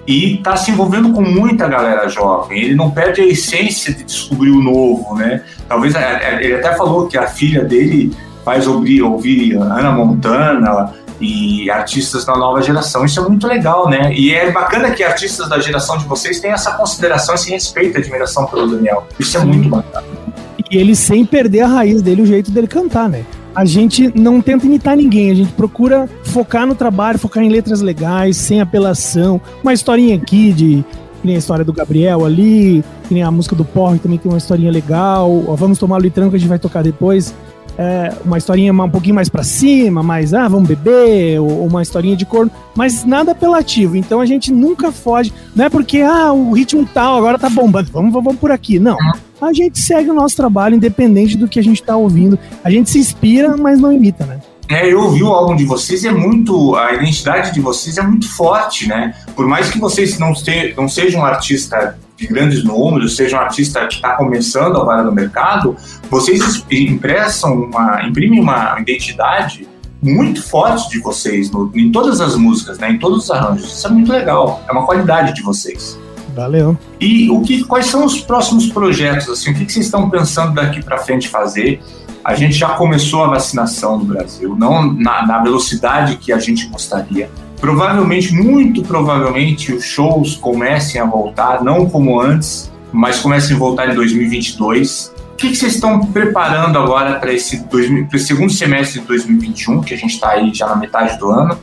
E 0.08 0.36
está 0.36 0.56
se 0.56 0.72
envolvendo 0.72 1.12
com 1.12 1.22
muita 1.22 1.68
galera 1.68 2.08
jovem. 2.08 2.60
Ele 2.60 2.76
não 2.76 2.90
perde 2.90 3.22
a 3.22 3.26
essência 3.26 3.94
de 3.94 4.06
descobrir 4.06 4.52
o 4.52 4.64
novo, 4.64 5.16
né? 5.16 5.44
Talvez 5.68 5.94
é, 5.94 6.00
é, 6.00 6.44
ele 6.44 6.56
até 6.56 6.76
falou 6.76 7.08
que 7.08 7.18
a 7.18 7.28
filha 7.28 7.64
dele 7.64 8.14
faz 8.44 8.66
ouvir, 8.66 9.02
ouvir 9.02 9.58
Ana 9.58 9.92
Montana 9.92 10.94
e 11.19 11.69
artistas 11.69 12.25
da 12.25 12.36
nova 12.36 12.62
geração. 12.62 13.06
Isso 13.06 13.19
é 13.19 13.27
muito 13.27 13.47
legal, 13.47 13.89
né? 13.89 14.13
E 14.13 14.34
é 14.34 14.51
bacana 14.51 14.91
que 14.91 15.03
artistas 15.03 15.49
da 15.49 15.60
geração 15.60 15.97
de 15.97 16.06
vocês 16.06 16.39
tenham 16.39 16.56
essa 16.56 16.71
consideração, 16.71 17.36
esse 17.36 17.49
respeito, 17.49 17.97
admiração 17.97 18.45
pelo 18.45 18.67
Daniel. 18.67 19.08
Isso 19.19 19.38
é 19.38 19.43
muito 19.43 19.69
bacana. 19.69 20.06
E 20.69 20.77
ele 20.77 20.95
sem 20.95 21.25
perder 21.25 21.62
a 21.62 21.67
raiz 21.67 22.01
dele, 22.01 22.21
o 22.21 22.25
jeito 22.25 22.51
dele 22.51 22.67
cantar, 22.67 23.08
né? 23.08 23.25
a 23.58 23.65
gente 23.65 24.12
não 24.15 24.39
tenta 24.39 24.67
imitar 24.67 24.95
ninguém, 24.95 25.32
a 25.32 25.34
gente 25.34 25.51
procura 25.53 26.08
focar 26.25 26.67
no 26.67 26.75
trabalho, 26.75 27.17
focar 27.17 27.43
em 27.43 27.49
letras 27.49 27.82
legais, 27.82 28.38
sem 28.38 28.62
apelação, 28.62 29.41
uma 29.63 29.73
historinha 29.73 30.15
aqui 30.15 30.53
de 30.53 30.86
que 31.19 31.25
nem 31.25 31.36
a 31.36 31.39
história 31.39 31.65
do 31.65 31.73
Gabriel 31.73 32.23
ali, 32.23 32.84
que 33.08 33.13
nem 33.15 33.23
a 33.23 33.32
música 33.32 33.56
do 33.56 33.65
Porre 33.65 33.97
também 33.97 34.19
tem 34.19 34.32
uma 34.32 34.38
historinha 34.38 34.71
legal. 34.71 35.41
Vamos 35.56 35.80
tomar 35.80 35.97
o 35.97 35.99
litrão 35.99 36.30
que 36.30 36.36
a 36.36 36.39
gente 36.39 36.47
vai 36.47 36.60
tocar 36.60 36.84
depois. 36.84 37.34
É, 37.78 38.12
uma 38.26 38.38
historinha 38.38 38.74
um 38.74 38.90
pouquinho 38.90 39.13
mais 39.13 39.30
pra 39.30 39.44
cima, 39.44 40.02
mais, 40.02 40.34
ah, 40.34 40.48
vamos 40.48 40.68
beber, 40.68 41.40
ou, 41.40 41.60
ou 41.60 41.68
uma 41.68 41.84
historinha 41.84 42.16
de 42.16 42.26
corno, 42.26 42.52
mas 42.76 43.06
nada 43.06 43.34
apelativo. 43.34 43.96
Então 43.96 44.20
a 44.20 44.26
gente 44.26 44.52
nunca 44.52 44.92
foge. 44.92 45.32
Não 45.56 45.66
é 45.66 45.70
porque, 45.70 46.02
ah, 46.02 46.34
o 46.34 46.54
ritmo 46.54 46.88
tal 46.92 47.18
agora 47.18 47.38
tá 47.38 47.50
bombando, 47.50 47.92
vamos, 47.92 48.12
vamos 48.12 48.38
por 48.38 48.52
aqui. 48.52 48.80
Não. 48.80 48.98
A 49.40 49.54
gente 49.54 49.80
segue 49.80 50.10
o 50.10 50.13
nosso 50.13 50.36
trabalho 50.36 50.76
independente 50.76 51.38
do 51.38 51.48
que 51.48 51.60
a 51.60 51.63
gente 51.63 51.84
tá 51.84 51.96
ouvindo. 51.96 52.40
A 52.63 52.72
gente 52.72 52.90
se 52.90 52.98
inspira, 52.98 53.56
mas 53.56 53.80
não 53.80 53.92
imita, 53.92 54.26
né? 54.26 54.40
É, 54.70 54.92
eu 54.92 55.00
ouvi 55.02 55.24
o 55.24 55.28
álbum 55.28 55.56
de 55.56 55.63
vocês 55.63 56.04
é 56.04 56.12
muito. 56.12 56.76
A 56.76 56.94
identidade 56.94 57.54
de 57.54 57.62
vocês 57.62 57.98
é 57.98 58.02
muito 58.02 58.30
forte, 58.30 58.88
né? 58.88 59.16
Por 59.36 59.48
mais 59.48 59.70
que 59.70 59.80
vocês 59.80 60.20
não, 60.20 60.36
se, 60.36 60.74
não 60.76 60.90
sejam 60.90 61.22
um 61.22 61.26
artista 61.26 61.98
de 62.17 62.27
grandes 62.27 62.63
números, 62.63 63.15
seja 63.15 63.38
um 63.38 63.39
artista 63.39 63.86
que 63.86 63.95
está 63.95 64.15
começando 64.15 64.75
agora 64.77 65.03
no 65.03 65.12
mercado, 65.12 65.75
vocês 66.10 66.65
impressam 66.71 67.53
uma, 67.53 68.03
imprimem 68.03 68.41
uma 68.41 68.75
identidade 68.80 69.67
muito 70.01 70.43
forte 70.43 70.89
de 70.89 70.99
vocês 70.99 71.51
no, 71.51 71.71
em 71.75 71.91
todas 71.91 72.19
as 72.19 72.36
músicas, 72.36 72.80
né? 72.80 72.91
Em 72.91 72.97
todos 72.97 73.25
os 73.25 73.32
arranjos. 73.32 73.77
Isso 73.77 73.88
é 73.88 73.89
muito 73.89 74.12
legal. 74.12 74.63
É 74.67 74.71
uma 74.71 74.86
qualidade 74.86 75.34
de 75.34 75.43
vocês. 75.43 75.97
Valeu. 76.36 76.77
E 76.99 77.30
o 77.30 77.41
que, 77.41 77.63
quais 77.63 77.88
são 77.88 78.06
os 78.06 78.19
próximos 78.19 78.67
projetos? 78.67 79.30
Assim, 79.30 79.51
o 79.51 79.56
que, 79.56 79.65
que 79.65 79.73
vocês 79.73 79.86
estão 79.86 80.10
pensando 80.10 80.53
daqui 80.53 80.84
para 80.84 80.97
frente 80.99 81.27
fazer? 81.27 81.82
A 82.23 82.36
gente 82.36 82.53
já 82.53 82.69
começou 82.69 83.23
a 83.23 83.27
vacinação 83.27 83.97
no 83.97 84.06
Brasil, 84.06 84.56
não 84.56 84.93
na, 84.93 85.25
na 85.25 85.39
velocidade 85.39 86.17
que 86.17 86.32
a 86.32 86.38
gente 86.38 86.67
gostaria. 86.67 87.30
Provavelmente, 87.60 88.34
muito 88.34 88.84
provavelmente, 88.84 89.74
os 89.74 89.84
shows 89.84 90.36
comecem 90.36 91.02
a 91.02 91.06
voltar, 91.06 91.63
não 91.63 91.89
como 91.89 92.20
antes, 92.20 92.72
mas 92.91 93.20
comecem 93.20 93.56
a 93.56 93.60
voltar 93.60 93.91
em 93.91 93.96
2022. 93.96 95.13
O 95.34 95.36
que, 95.38 95.50
que 95.50 95.56
vocês 95.56 95.76
estão 95.76 96.00
preparando 96.08 96.78
agora 96.78 97.20
para 97.20 97.32
esse, 97.34 97.63
esse 98.13 98.26
segundo 98.26 98.52
semestre 98.52 99.02
de 99.02 99.08
2021, 99.08 99.82
que 99.82 99.93
a 99.93 99.98
gente 99.98 100.13
está 100.13 100.32
aí 100.32 100.52
já 100.54 100.67
na 100.67 100.76
metade 100.76 101.17
do 101.17 101.30
ano? 101.32 101.58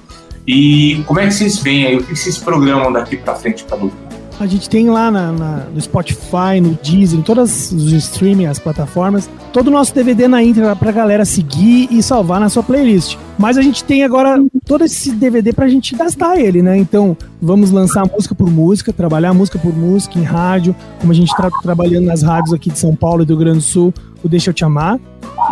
E 0.46 1.02
como 1.07 1.20
é 1.20 1.26
que 1.26 1.35
vocês 1.35 1.59
veem 1.59 1.87
aí? 1.87 1.96
O 1.96 2.04
que 2.04 2.14
vocês 2.14 2.37
programam 2.37 2.92
daqui 2.92 3.16
para 3.16 3.35
frente 3.35 3.64
para 3.64 3.78
dupla? 3.78 4.03
A 4.40 4.47
gente 4.47 4.68
tem 4.68 4.90
lá 4.90 5.11
na- 5.12 5.33
na- 5.33 5.62
no 5.73 5.81
Spotify, 5.81 6.61
no 6.61 6.77
Deezer, 6.83 7.18
em 7.18 7.23
todas 7.23 7.70
os 7.70 7.92
streaming, 7.92 8.47
as 8.47 8.59
plataformas, 8.59 9.31
todo 9.53 9.68
o 9.68 9.70
nosso 9.70 9.94
DVD 9.94 10.27
na 10.27 10.42
íntegra 10.42 10.75
pra 10.75 10.90
galera 10.90 11.25
seguir 11.25 11.88
e 11.90 12.03
salvar 12.03 12.40
na 12.40 12.49
sua 12.49 12.62
playlist. 12.62 13.16
Mas 13.38 13.57
a 13.57 13.62
gente 13.62 13.85
tem 13.85 14.03
agora 14.03 14.42
todo 14.66 14.85
esse 14.85 15.12
DVD 15.12 15.53
pra 15.53 15.68
gente 15.68 15.94
gastar 15.97 16.37
ele, 16.38 16.62
né? 16.62 16.77
Então, 16.77 17.16
vamos 17.40 17.70
lançar 17.70 18.05
música 18.12 18.35
por 18.35 18.51
música, 18.51 18.92
trabalhar 18.92 19.33
música 19.33 19.59
por 19.59 19.75
música 19.77 20.18
em 20.18 20.23
rádio, 20.25 20.75
como 21.01 21.12
a 21.12 21.14
gente 21.14 21.29
está 21.31 21.49
trabalhando 21.62 22.07
nas 22.07 22.23
rádios 22.23 22.53
aqui 22.53 22.70
de 22.70 22.79
São 22.79 22.94
Paulo 22.94 23.23
e 23.23 23.27
do 23.27 23.35
Rio 23.35 23.40
Grande 23.40 23.59
do 23.59 23.64
Sul, 23.64 23.94
o 24.23 24.29
Deixa 24.29 24.51
Eu 24.51 24.55
Te 24.55 24.64
Amar. 24.64 24.99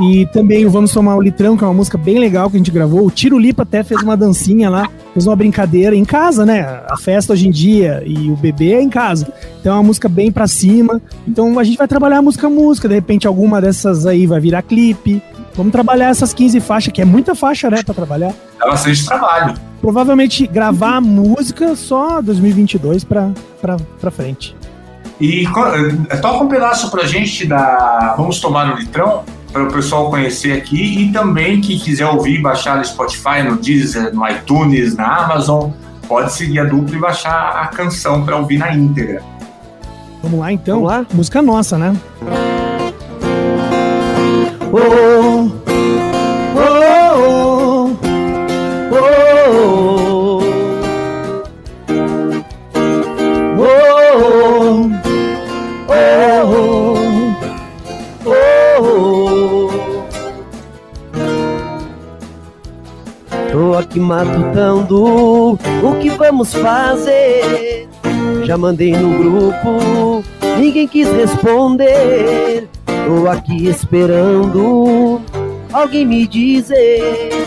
E 0.00 0.26
também 0.32 0.64
o 0.64 0.70
Vamos 0.70 0.90
Tomar 0.92 1.16
o 1.16 1.20
Litrão, 1.20 1.56
que 1.56 1.62
é 1.62 1.66
uma 1.66 1.74
música 1.74 1.98
bem 1.98 2.18
legal 2.18 2.48
que 2.48 2.56
a 2.56 2.58
gente 2.58 2.70
gravou. 2.70 3.06
O 3.06 3.10
Tiro 3.10 3.38
Lipa 3.38 3.62
até 3.62 3.82
fez 3.82 4.02
uma 4.02 4.16
dancinha 4.16 4.70
lá, 4.70 4.88
fez 5.12 5.26
uma 5.26 5.36
brincadeira 5.36 5.94
em 5.94 6.04
casa, 6.04 6.44
né? 6.46 6.82
A 6.90 6.96
festa 6.96 7.32
hoje 7.32 7.46
em 7.48 7.50
dia 7.50 8.02
e 8.06 8.30
o 8.30 8.36
bebê 8.36 8.74
é 8.74 8.82
em 8.82 8.88
casa. 8.88 9.32
Então 9.60 9.72
é 9.72 9.76
uma 9.76 9.82
música 9.82 10.08
bem 10.08 10.30
pra 10.32 10.46
cima. 10.46 11.00
Então 11.26 11.58
a 11.58 11.64
gente 11.64 11.76
vai 11.78 11.86
trabalhar 11.88 12.22
música 12.22 12.46
a 12.46 12.50
música. 12.50 12.88
De 12.88 12.94
repente 12.94 13.26
alguma 13.26 13.60
dessas 13.60 14.06
aí 14.06 14.26
vai 14.26 14.40
virar 14.40 14.62
clipe. 14.62 15.22
Vamos 15.54 15.70
trabalhar 15.72 16.08
essas 16.08 16.32
15 16.32 16.60
faixas, 16.60 16.92
que 16.92 17.02
é 17.02 17.04
muita 17.04 17.34
faixa, 17.34 17.68
né, 17.68 17.82
pra 17.82 17.92
trabalhar. 17.94 18.32
Dá 18.58 18.66
bastante 18.66 19.04
trabalho. 19.04 19.54
Provavelmente 19.82 20.46
gravar 20.46 20.96
a 20.96 21.00
música 21.00 21.76
só 21.76 22.22
2022 22.22 23.04
pra, 23.04 23.30
pra, 23.60 23.76
pra 24.00 24.10
frente. 24.10 24.56
E 25.20 25.46
co- 25.48 25.66
eh, 26.08 26.16
toca 26.16 26.42
um 26.42 26.48
pedaço 26.48 26.90
pra 26.90 27.04
gente 27.04 27.46
da 27.46 28.14
Vamos 28.16 28.40
Tomar 28.40 28.72
um 28.72 28.76
Litrão, 28.78 29.24
para 29.52 29.64
o 29.64 29.72
pessoal 29.72 30.08
conhecer 30.10 30.52
aqui 30.52 31.02
e 31.02 31.12
também 31.12 31.60
que 31.60 31.78
quiser 31.78 32.06
ouvir 32.06 32.40
baixar 32.40 32.78
no 32.78 32.84
Spotify, 32.84 33.42
no 33.44 33.56
Deezer, 33.56 34.14
no 34.14 34.26
iTunes, 34.26 34.96
na 34.96 35.24
Amazon, 35.24 35.70
pode 36.08 36.32
seguir 36.32 36.60
a 36.60 36.64
dupla 36.64 36.96
e 36.96 36.98
baixar 36.98 37.62
a 37.62 37.66
canção 37.66 38.24
para 38.24 38.36
ouvir 38.36 38.58
na 38.58 38.74
íntegra. 38.74 39.22
Vamos 40.22 40.40
lá 40.40 40.52
então? 40.52 40.76
Vamos 40.76 40.90
lá? 40.90 41.06
Música 41.12 41.42
nossa, 41.42 41.76
né? 41.76 41.94
Oh, 44.72 44.78
oh, 44.78 45.31
Aqui 63.92 64.00
matutando 64.00 65.52
o 65.52 65.94
que 66.00 66.08
vamos 66.08 66.54
fazer. 66.54 67.86
Já 68.42 68.56
mandei 68.56 68.92
no 68.92 69.18
grupo, 69.18 70.24
ninguém 70.56 70.88
quis 70.88 71.06
responder. 71.12 72.70
Tô 72.86 73.28
aqui 73.28 73.68
esperando 73.68 75.20
alguém 75.70 76.06
me 76.06 76.26
dizer. 76.26 77.44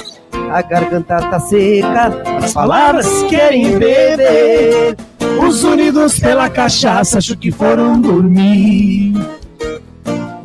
A 0.51 0.61
garganta 0.61 1.17
tá 1.17 1.39
seca, 1.39 2.21
as 2.37 2.53
palavras 2.53 3.23
querem 3.23 3.79
beber. 3.79 4.95
Os 5.43 5.63
unidos 5.63 6.19
pela 6.19 6.47
cachaça, 6.47 7.17
acho 7.17 7.35
que 7.35 7.51
foram 7.51 7.99
dormir. 7.99 9.13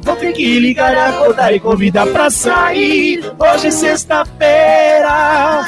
Vou 0.01 0.17
ter 0.17 0.33
que 0.33 0.59
ligar, 0.61 0.97
acordar 0.97 1.55
e 1.55 1.61
convidar 1.61 2.07
pra 2.07 2.31
sair. 2.31 3.23
Hoje 3.39 3.67
é 3.67 3.71
sexta-feira, 3.71 5.67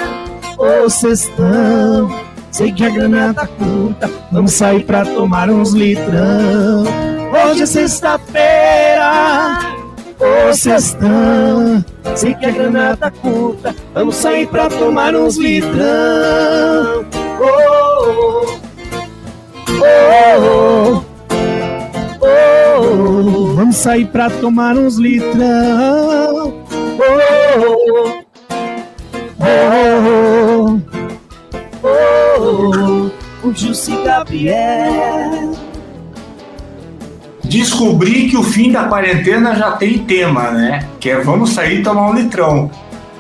ô 0.63 0.89
sextão. 0.89 2.09
Sei 2.51 2.73
que 2.73 2.85
a 2.85 2.91
grana 2.91 3.35
tá 3.35 3.47
curta, 3.47 4.11
vamos 4.31 4.53
sair 4.53 4.85
pra 4.85 5.05
tomar 5.05 5.51
uns 5.51 5.73
litrão. 5.73 6.85
Hoje 7.33 7.63
é 7.63 7.67
sexta-feira, 7.67 9.59
ô 10.21 10.53
sextão. 10.53 11.85
Sei 12.15 12.35
que 12.35 12.47
a 12.47 12.51
grana 12.51 12.97
tá 12.97 13.11
curta, 13.11 13.75
vamos 13.95 14.17
sair 14.17 14.47
pra 14.47 14.69
tomar 14.69 15.15
uns 15.15 15.37
litrão. 15.37 17.07
Oh, 17.41 18.59
oh, 19.81 19.93
oh, 20.61 21.03
oh. 22.21 23.55
Vamos 23.57 23.77
sair 23.77 24.07
pra 24.07 24.29
tomar 24.29 24.77
uns 24.77 24.97
litrão. 24.99 26.53
Oh, 26.99 28.23
oh, 29.41 30.22
O 33.43 33.53
Jussi 33.53 33.93
Gabriel. 34.05 35.53
Descobri 37.45 38.29
que 38.29 38.37
o 38.37 38.43
fim 38.43 38.71
da 38.71 38.85
quarentena 38.85 39.55
já 39.55 39.73
tem 39.73 39.99
tema, 39.99 40.51
né? 40.53 40.87
Que 41.01 41.11
é 41.11 41.21
Vamos 41.21 41.51
sair 41.51 41.81
e 41.81 41.83
tomar 41.83 42.09
um 42.11 42.15
litrão. 42.15 42.71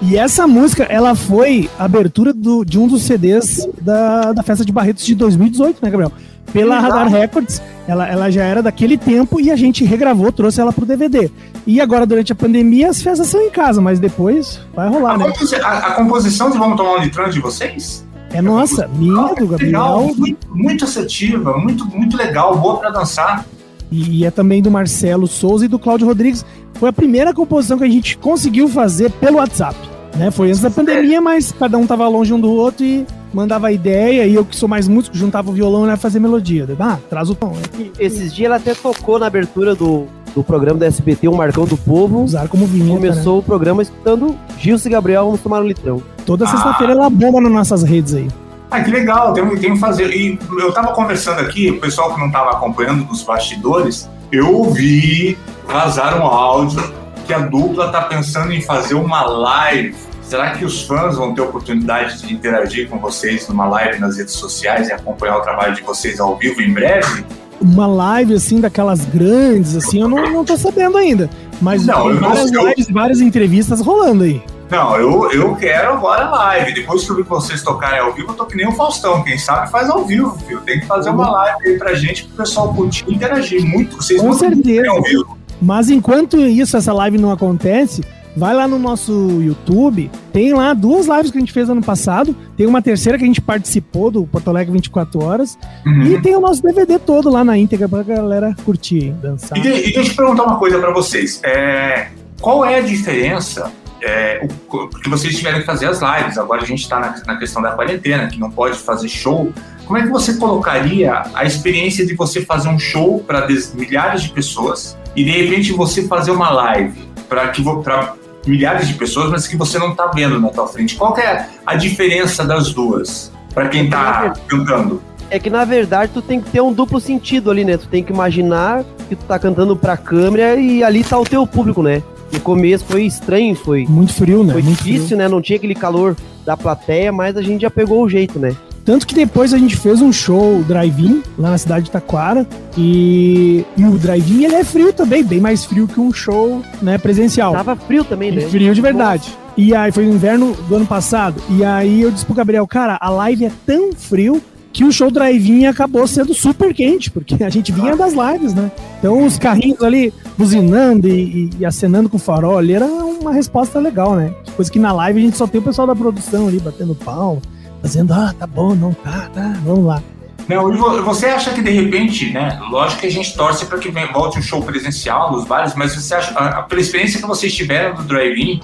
E 0.00 0.16
essa 0.16 0.46
música, 0.46 0.84
ela 0.84 1.14
foi 1.14 1.68
a 1.78 1.84
abertura 1.84 2.32
do- 2.32 2.64
de 2.64 2.78
um 2.78 2.86
dos 2.88 3.02
CDs 3.02 3.68
da, 3.80 4.32
da 4.32 4.42
Festa 4.42 4.64
de 4.64 4.72
Barretos 4.72 5.04
de 5.04 5.14
2018, 5.14 5.78
né, 5.82 5.90
Gabriel? 5.90 6.12
Pela 6.52 6.78
Exato. 6.78 6.92
Radar 6.92 7.08
Records, 7.08 7.62
ela, 7.86 8.08
ela 8.08 8.30
já 8.30 8.42
era 8.44 8.62
daquele 8.62 8.98
tempo 8.98 9.40
e 9.40 9.50
a 9.50 9.56
gente 9.56 9.84
regravou, 9.84 10.32
trouxe 10.32 10.60
ela 10.60 10.72
pro 10.72 10.84
DVD. 10.84 11.30
E 11.66 11.80
agora, 11.80 12.04
durante 12.04 12.32
a 12.32 12.34
pandemia, 12.34 12.90
as 12.90 13.00
festas 13.00 13.28
são 13.28 13.40
em 13.40 13.50
casa, 13.50 13.80
mas 13.80 14.00
depois 14.00 14.60
vai 14.74 14.88
rolar, 14.88 15.14
A, 15.14 15.18
né? 15.18 15.24
composi- 15.30 15.56
a- 15.56 15.78
a 15.78 15.90
composição 15.92 16.50
de 16.50 16.58
Vamos 16.58 16.76
Tomar 16.76 16.94
um 16.96 17.02
Litrão 17.02 17.26
é 17.26 17.28
de 17.30 17.40
vocês? 17.40 18.04
É 18.32 18.40
nossa, 18.40 18.88
minha, 18.88 19.34
do 19.34 19.42
Legal, 19.42 19.46
Gabriel, 19.46 20.14
muito, 20.16 20.48
muito 20.50 20.84
assertiva, 20.84 21.56
muito, 21.58 21.84
muito 21.86 22.16
legal, 22.16 22.56
boa 22.58 22.78
pra 22.78 22.90
dançar. 22.90 23.44
e 23.90 24.24
é 24.24 24.30
também 24.30 24.62
do 24.62 24.70
Marcelo 24.70 25.26
Souza 25.26 25.66
e 25.66 25.68
do 25.68 25.78
Cláudio 25.78 26.06
Rodrigues. 26.06 26.44
Foi 26.74 26.88
a 26.88 26.92
primeira 26.92 27.34
composição 27.34 27.78
que 27.78 27.84
a 27.84 27.88
gente 27.88 28.16
conseguiu 28.16 28.68
fazer 28.68 29.10
pelo 29.12 29.36
WhatsApp. 29.36 29.76
Né? 30.16 30.30
Foi 30.30 30.48
antes 30.48 30.60
da 30.60 30.70
pandemia, 30.70 31.20
mas 31.20 31.52
cada 31.52 31.76
um 31.78 31.86
tava 31.86 32.08
longe 32.08 32.32
um 32.32 32.40
do 32.40 32.50
outro 32.50 32.84
e 32.84 33.06
mandava 33.32 33.68
a 33.68 33.72
ideia, 33.72 34.26
e 34.26 34.34
eu 34.34 34.44
que 34.44 34.54
sou 34.54 34.68
mais 34.68 34.86
músico, 34.86 35.16
juntava 35.16 35.50
o 35.50 35.54
violão 35.54 35.86
e 35.86 35.88
ia 35.88 35.96
fazer 35.96 36.18
melodia. 36.18 36.66
Ah, 36.78 36.98
traz 37.08 37.30
o 37.30 37.34
tom. 37.34 37.54
Aqui. 37.64 37.92
Esses 37.98 38.34
dias 38.34 38.46
ela 38.46 38.56
até 38.56 38.74
tocou 38.74 39.18
na 39.18 39.26
abertura 39.26 39.74
do, 39.74 40.06
do 40.34 40.42
programa 40.42 40.78
da 40.78 40.86
SBT, 40.86 41.28
o 41.28 41.34
Marcão 41.34 41.64
do 41.64 41.76
Povo. 41.76 42.22
Usar 42.22 42.48
como 42.48 42.66
vinheta. 42.66 43.00
né? 43.00 43.10
Começou 43.10 43.38
o 43.38 43.42
programa 43.42 43.82
escutando 43.82 44.36
Gilson 44.58 44.88
e 44.88 44.92
Gabriel, 44.92 45.24
vamos 45.26 45.40
tomar 45.40 45.60
um 45.60 45.66
litrão. 45.66 46.02
Toda 46.24 46.46
sexta-feira 46.46 46.92
ela 46.92 47.10
bomba 47.10 47.40
nas 47.40 47.52
nossas 47.52 47.82
redes 47.82 48.14
aí. 48.14 48.28
Ah, 48.70 48.80
que 48.80 48.90
legal, 48.90 49.32
tem, 49.34 49.46
tem 49.56 49.74
que 49.74 49.78
fazer. 49.78 50.10
E 50.10 50.38
eu 50.58 50.72
tava 50.72 50.92
conversando 50.94 51.40
aqui, 51.40 51.70
o 51.70 51.80
pessoal 51.80 52.14
que 52.14 52.20
não 52.20 52.30
tava 52.30 52.52
acompanhando 52.52 53.04
nos 53.04 53.22
bastidores, 53.22 54.08
eu 54.30 54.54
ouvi 54.54 55.36
vazar 55.66 56.18
um 56.20 56.24
áudio 56.24 56.82
que 57.26 57.34
a 57.34 57.40
dupla 57.40 57.90
tá 57.90 58.02
pensando 58.02 58.52
em 58.52 58.60
fazer 58.62 58.94
uma 58.94 59.22
live 59.22 59.94
Será 60.32 60.52
que 60.52 60.64
os 60.64 60.86
fãs 60.86 61.16
vão 61.18 61.34
ter 61.34 61.42
oportunidade 61.42 62.22
de 62.22 62.32
interagir 62.32 62.88
com 62.88 62.98
vocês 62.98 63.46
numa 63.48 63.68
live 63.68 63.98
nas 63.98 64.16
redes 64.16 64.32
sociais 64.32 64.88
e 64.88 64.92
acompanhar 64.92 65.36
o 65.36 65.42
trabalho 65.42 65.74
de 65.74 65.82
vocês 65.82 66.18
ao 66.18 66.38
vivo 66.38 66.62
em 66.62 66.72
breve? 66.72 67.22
Uma 67.62 67.86
live 67.86 68.34
assim, 68.34 68.60
daquelas 68.60 69.04
grandes, 69.04 69.76
assim, 69.76 70.00
eu 70.00 70.08
não, 70.08 70.30
não 70.32 70.44
tô 70.44 70.56
sabendo 70.56 70.98
ainda. 70.98 71.30
Mas 71.60 71.86
Não, 71.86 72.02
tem 72.04 72.14
não 72.14 72.20
várias 72.20 72.50
sei. 72.50 72.64
lives, 72.64 72.86
várias 72.90 73.20
entrevistas 73.20 73.80
rolando 73.80 74.24
aí. 74.24 74.42
Não, 74.68 74.96
eu, 74.96 75.30
eu 75.30 75.54
quero 75.54 75.92
agora 75.92 76.28
live. 76.30 76.72
Depois 76.74 77.04
que 77.04 77.10
eu 77.12 77.16
vi 77.16 77.22
vocês 77.22 77.62
tocarem 77.62 78.00
ao 78.00 78.12
vivo, 78.14 78.32
eu 78.32 78.34
tô 78.34 78.46
que 78.46 78.56
nem 78.56 78.66
o 78.66 78.72
Faustão. 78.72 79.22
Quem 79.22 79.38
sabe 79.38 79.70
faz 79.70 79.88
ao 79.90 80.04
vivo, 80.04 80.36
filho. 80.46 80.60
Tem 80.62 80.80
que 80.80 80.86
fazer 80.86 81.10
uma 81.10 81.30
live 81.30 81.68
aí 81.68 81.78
pra 81.78 81.94
gente, 81.94 82.24
pro 82.24 82.38
pessoal 82.38 82.72
curtir 82.74 83.04
e 83.06 83.14
interagir 83.14 83.64
muito. 83.64 83.96
Vocês 83.96 84.20
Com 84.20 84.32
certeza. 84.32 84.90
ao 84.90 85.02
vivo. 85.02 85.38
Mas 85.60 85.88
enquanto 85.90 86.38
isso, 86.40 86.76
essa 86.76 86.92
live 86.92 87.18
não 87.18 87.30
acontece, 87.30 88.02
vai 88.36 88.54
lá 88.54 88.66
no 88.66 88.78
nosso 88.78 89.12
YouTube. 89.42 90.10
Tem 90.32 90.52
lá 90.54 90.72
duas 90.74 91.06
lives 91.06 91.30
que 91.30 91.36
a 91.36 91.40
gente 91.40 91.52
fez 91.52 91.68
ano 91.68 91.82
passado. 91.82 92.34
Tem 92.56 92.66
uma 92.66 92.80
terceira 92.80 93.18
que 93.18 93.24
a 93.24 93.26
gente 93.26 93.40
participou 93.40 94.10
do 94.10 94.24
Porto 94.26 94.48
Alegre 94.48 94.72
24 94.72 95.22
Horas. 95.22 95.58
Uhum. 95.84 96.02
E 96.04 96.20
tem 96.22 96.34
o 96.34 96.40
nosso 96.40 96.62
DVD 96.62 96.98
todo 96.98 97.28
lá 97.30 97.44
na 97.44 97.58
íntegra 97.58 97.88
pra 97.88 98.02
galera 98.02 98.56
curtir, 98.64 99.10
dançar. 99.22 99.58
E, 99.58 99.60
e 99.60 99.92
deixa 99.92 100.12
eu 100.12 100.16
perguntar 100.16 100.44
uma 100.44 100.56
coisa 100.58 100.78
pra 100.78 100.90
vocês. 100.92 101.40
É, 101.44 102.08
qual 102.40 102.64
é 102.64 102.76
a 102.78 102.80
diferença? 102.80 103.70
É, 104.04 104.44
o- 104.44 104.88
porque 104.88 105.08
vocês 105.08 105.36
tiveram 105.36 105.60
que 105.60 105.66
fazer 105.66 105.86
as 105.86 106.00
lives, 106.00 106.36
agora 106.38 106.62
a 106.62 106.66
gente 106.66 106.80
está 106.82 106.98
na, 106.98 107.14
na 107.26 107.36
questão 107.36 107.60
da 107.62 107.70
quarentena, 107.72 108.26
que 108.26 108.40
não 108.40 108.50
pode 108.50 108.76
fazer 108.78 109.08
show. 109.08 109.52
Como 109.84 109.98
é 109.98 110.02
que 110.02 110.08
você 110.08 110.34
colocaria 110.34 111.22
a 111.34 111.44
experiência 111.44 112.04
de 112.06 112.14
você 112.14 112.40
fazer 112.44 112.68
um 112.68 112.78
show 112.78 113.20
para 113.20 113.46
milhares 113.74 114.22
de 114.22 114.30
pessoas 114.30 114.96
e 115.14 115.22
de 115.22 115.30
repente 115.30 115.72
você 115.72 116.02
fazer 116.08 116.30
uma 116.30 116.50
live 116.50 116.98
para 117.28 117.48
que 117.48 117.62
para 117.84 118.14
milhares 118.46 118.88
de 118.88 118.94
pessoas, 118.94 119.30
mas 119.30 119.46
que 119.46 119.56
você 119.56 119.78
não 119.78 119.90
está 119.90 120.06
vendo 120.08 120.38
na 120.40 120.48
tua 120.48 120.66
frente? 120.66 120.96
Qual 120.96 121.12
que 121.14 121.20
é 121.20 121.48
a 121.66 121.74
diferença 121.76 122.44
das 122.44 122.72
duas 122.72 123.32
para 123.54 123.68
quem 123.68 123.84
está 123.84 124.32
cantando? 124.46 125.02
É 125.30 125.38
que 125.38 125.48
na 125.48 125.64
verdade 125.64 126.12
tu 126.12 126.20
tem 126.20 126.40
que 126.40 126.50
ter 126.50 126.60
um 126.60 126.72
duplo 126.72 127.00
sentido 127.00 127.50
ali, 127.50 127.64
né? 127.64 127.76
Tu 127.78 127.86
tem 127.88 128.02
que 128.04 128.12
imaginar 128.12 128.84
que 129.08 129.16
tu 129.16 129.24
tá 129.24 129.38
cantando 129.38 129.74
pra 129.76 129.96
câmera 129.96 130.56
e 130.56 130.84
ali 130.84 131.02
tá 131.02 131.18
o 131.18 131.24
teu 131.24 131.46
público, 131.46 131.82
né? 131.82 132.02
No 132.30 132.40
começo 132.40 132.84
foi 132.84 133.04
estranho, 133.04 133.54
foi, 133.54 133.86
Muito 133.88 134.12
frio, 134.14 134.42
né? 134.42 134.52
foi 134.54 134.62
Muito 134.62 134.82
frio. 134.82 134.94
difícil, 134.94 135.16
né? 135.16 135.28
Não 135.28 135.40
tinha 135.40 135.56
aquele 135.56 135.74
calor 135.74 136.16
da 136.44 136.56
plateia, 136.56 137.12
mas 137.12 137.36
a 137.36 137.42
gente 137.42 137.62
já 137.62 137.70
pegou 137.70 138.02
o 138.02 138.08
jeito, 138.08 138.38
né? 138.38 138.54
Tanto 138.84 139.06
que 139.06 139.14
depois 139.14 139.54
a 139.54 139.58
gente 139.58 139.76
fez 139.76 140.02
um 140.02 140.12
show 140.12 140.62
drive-in 140.66 141.22
lá 141.38 141.50
na 141.50 141.58
cidade 141.58 141.84
de 141.84 141.90
Taquara. 141.92 142.46
E, 142.76 143.64
e 143.76 143.84
o 143.84 143.92
drive-in 143.98 144.44
ele 144.44 144.56
é 144.56 144.64
frio 144.64 144.92
também, 144.92 145.22
bem 145.22 145.40
mais 145.40 145.64
frio 145.64 145.86
que 145.86 146.00
um 146.00 146.12
show 146.12 146.60
né, 146.80 146.98
presencial. 146.98 147.52
Tava 147.52 147.76
frio 147.76 148.04
também, 148.04 148.32
né? 148.32 148.40
frio 148.42 148.74
de 148.74 148.80
verdade. 148.80 149.36
E 149.56 149.74
aí 149.74 149.92
foi 149.92 150.04
no 150.06 150.14
inverno 150.14 150.54
do 150.68 150.74
ano 150.76 150.86
passado. 150.86 151.40
E 151.50 151.64
aí 151.64 152.00
eu 152.02 152.10
disse 152.10 152.24
pro 152.26 152.34
Gabriel, 152.34 152.66
cara, 152.66 152.98
a 153.00 153.08
live 153.10 153.44
é 153.46 153.52
tão 153.64 153.92
frio 153.92 154.42
que 154.72 154.84
o 154.84 154.90
show 154.90 155.10
drive-in 155.10 155.66
acabou 155.66 156.06
sendo 156.06 156.32
super 156.32 156.72
quente, 156.74 157.10
porque 157.10 157.44
a 157.44 157.50
gente 157.50 157.70
vinha 157.70 157.94
das 157.94 158.14
lives, 158.14 158.54
né? 158.54 158.72
Então 158.98 159.24
os 159.26 159.38
carrinhos 159.38 159.82
ali 159.82 160.12
buzinando 160.38 161.06
e, 161.06 161.12
e- 161.12 161.50
e 161.60 161.66
acenando 161.66 162.08
com 162.08 162.16
o 162.16 162.20
farol 162.20 162.56
ali 162.56 162.72
era 162.72 162.86
uma 162.86 163.32
resposta 163.34 163.78
legal, 163.78 164.16
né? 164.16 164.32
Coisa 164.56 164.72
que 164.72 164.78
na 164.78 164.90
live 164.92 165.20
a 165.20 165.22
gente 165.22 165.36
só 165.36 165.46
tem 165.46 165.60
o 165.60 165.64
pessoal 165.64 165.86
da 165.86 165.94
produção 165.94 166.48
ali 166.48 166.58
batendo 166.58 166.94
palma, 166.94 167.42
fazendo, 167.82 168.12
ah, 168.12 168.32
tá 168.38 168.46
bom, 168.46 168.74
não 168.74 168.92
tá, 168.94 169.28
tá, 169.34 169.54
vamos 169.64 169.84
lá. 169.84 170.02
Não, 170.48 170.72
e 170.72 170.76
vo- 170.76 171.02
você 171.02 171.26
acha 171.26 171.50
que 171.52 171.60
de 171.62 171.70
repente, 171.70 172.30
né? 172.32 172.58
Lógico 172.70 173.00
que 173.02 173.06
a 173.06 173.10
gente 173.10 173.34
torce 173.36 173.66
para 173.66 173.78
que 173.78 173.90
volte 174.12 174.38
um 174.38 174.42
show 174.42 174.62
presencial 174.62 175.32
nos 175.32 175.44
bares, 175.44 175.74
mas 175.76 175.94
você 175.94 176.14
acha, 176.14 176.32
a- 176.34 176.58
a- 176.58 176.62
pela 176.62 176.80
experiência 176.80 177.20
que 177.20 177.26
vocês 177.26 177.54
tiveram 177.54 177.94
do 177.96 178.02
drive-in, 178.02 178.60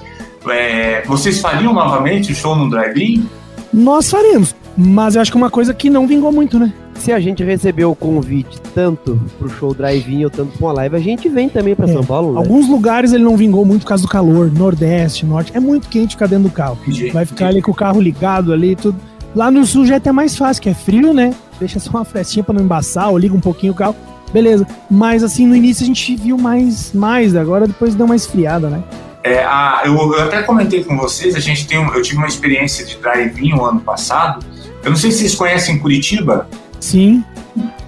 é, 0.51 1.03
vocês 1.07 1.41
fariam 1.41 1.73
novamente 1.73 2.33
o 2.33 2.35
show 2.35 2.57
no 2.57 2.69
drive-in? 2.71 3.29
Nós 3.73 4.11
faremos, 4.11 4.55
mas 4.77 5.15
eu 5.15 5.23
acho 5.23 5.31
que 5.31 5.37
é 5.37 5.41
uma 5.41 5.51
coisa 5.51 5.73
que 5.75 5.89
não 5.91 6.07
vingou 6.07 6.33
muito, 6.33 6.59
né? 6.59 6.73
Se 6.99 7.13
a 7.13 7.21
gente 7.21 7.43
recebeu 7.43 7.91
o 7.91 7.97
convite 7.97 8.61
tanto 8.75 9.19
pro 9.39 9.49
show 9.49 9.73
drive-in 9.73 10.25
ou 10.25 10.31
tanto 10.31 10.57
pra 10.59 10.67
uma 10.67 10.73
live, 10.75 10.97
a 10.97 11.01
gente 11.01 11.29
vem 11.29 11.49
também 11.49 11.75
pra 11.75 11.89
É, 11.89 11.93
São 11.93 12.05
Paulo, 12.05 12.33
né? 12.33 12.39
Alguns 12.39 12.69
lugares 12.69 13.13
ele 13.13 13.23
não 13.25 13.37
vingou 13.37 13.65
muito 13.65 13.83
por 13.83 13.89
causa 13.89 14.03
do 14.03 14.09
calor, 14.09 14.51
Nordeste, 14.53 15.25
Norte, 15.25 15.53
é 15.55 15.61
muito 15.61 15.89
quente 15.89 16.11
ficar 16.17 16.27
dentro 16.27 16.45
do 16.49 16.51
carro. 16.55 16.77
Vai 17.13 17.25
ficar 17.25 17.47
ali 17.49 17.63
com 17.63 17.71
o 17.71 17.75
carro 17.75 18.01
ligado 18.01 18.53
ali, 18.53 18.77
tudo. 18.77 18.99
Lá 19.35 19.51
no 19.51 19.65
sul 19.65 19.87
já 19.87 19.95
é 19.95 19.97
até 19.99 20.11
mais 20.13 20.37
fácil, 20.37 20.63
que 20.63 20.69
é 20.69 20.75
frio, 20.75 21.15
né? 21.15 21.33
Deixa 21.59 21.79
só 21.79 21.91
uma 21.91 22.05
frestinha 22.05 22.43
pra 22.43 22.55
não 22.55 22.63
embaçar, 22.63 23.09
ou 23.11 23.17
liga 23.17 23.35
um 23.35 23.41
pouquinho 23.41 23.73
o 23.73 23.77
carro. 23.77 23.95
Beleza. 24.33 24.67
Mas 24.91 25.23
assim, 25.23 25.47
no 25.47 25.55
início 25.57 25.85
a 25.85 25.87
gente 25.87 26.17
viu 26.17 26.37
mais, 26.37 26.93
mais, 26.93 27.35
agora 27.37 27.67
depois 27.67 27.95
deu 27.95 28.05
uma 28.07 28.17
esfriada, 28.17 28.69
né? 28.69 28.83
É, 29.25 29.43
a- 29.45 29.83
eu, 29.87 29.95
eu 29.95 30.23
até 30.23 30.43
comentei 30.43 30.85
com 30.85 30.97
vocês, 30.97 31.35
a 31.35 31.41
gente 31.41 31.67
tem, 31.67 31.79
um- 31.79 31.93
eu 31.95 32.03
tive 32.03 32.19
uma 32.19 32.27
experiência 32.27 32.85
de 32.85 32.97
drive-in 32.97 33.55
o 33.55 33.65
ano 33.65 33.81
passado. 33.81 34.45
Eu 34.85 34.91
não 34.91 34.97
sei 34.97 35.11
se 35.11 35.19
vocês 35.19 35.35
conhecem 35.35 35.79
Curitiba. 35.79 36.47
Sim. 36.81 37.25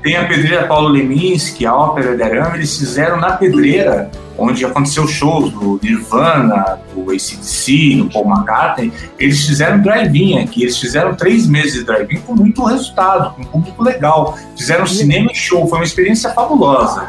Tem 0.03 0.16
a 0.16 0.24
Pedreira 0.24 0.66
Paulo 0.66 0.88
Leminski, 0.88 1.66
a 1.66 1.74
Ópera 1.74 2.16
de 2.16 2.22
Arame, 2.22 2.59
eles 2.59 2.76
fizeram 2.79 3.18
na 3.18 3.33
Pedreira, 3.33 4.11
onde 4.38 4.64
aconteceu 4.64 5.07
shows 5.07 5.53
do 5.53 5.79
Nirvana, 5.83 6.79
do 6.94 7.11
ACDC, 7.11 7.96
do 7.96 8.11
Paul 8.11 8.26
McCartney, 8.26 8.90
eles 9.18 9.44
fizeram 9.44 9.83
drive-in 9.83 10.38
aqui, 10.38 10.62
eles 10.62 10.79
fizeram 10.79 11.14
três 11.14 11.46
meses 11.46 11.74
de 11.74 11.85
drive-in 11.85 12.18
com 12.20 12.35
muito 12.35 12.64
resultado, 12.64 13.35
com 13.35 13.42
um 13.42 13.44
público 13.44 13.83
legal. 13.83 14.38
Fizeram 14.57 14.87
cinema 14.87 15.31
e 15.31 15.35
show, 15.35 15.66
foi 15.68 15.79
uma 15.79 15.85
experiência 15.85 16.31
fabulosa. 16.31 17.07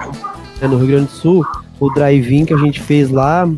É, 0.60 0.67
no 0.67 0.78
Rio 0.78 0.88
Grande 0.88 1.06
do 1.06 1.12
Sul, 1.12 1.46
o 1.80 1.89
drive-in 1.94 2.44
que 2.44 2.54
a 2.54 2.58
gente 2.58 2.82
fez 2.82 3.10
lá 3.10 3.50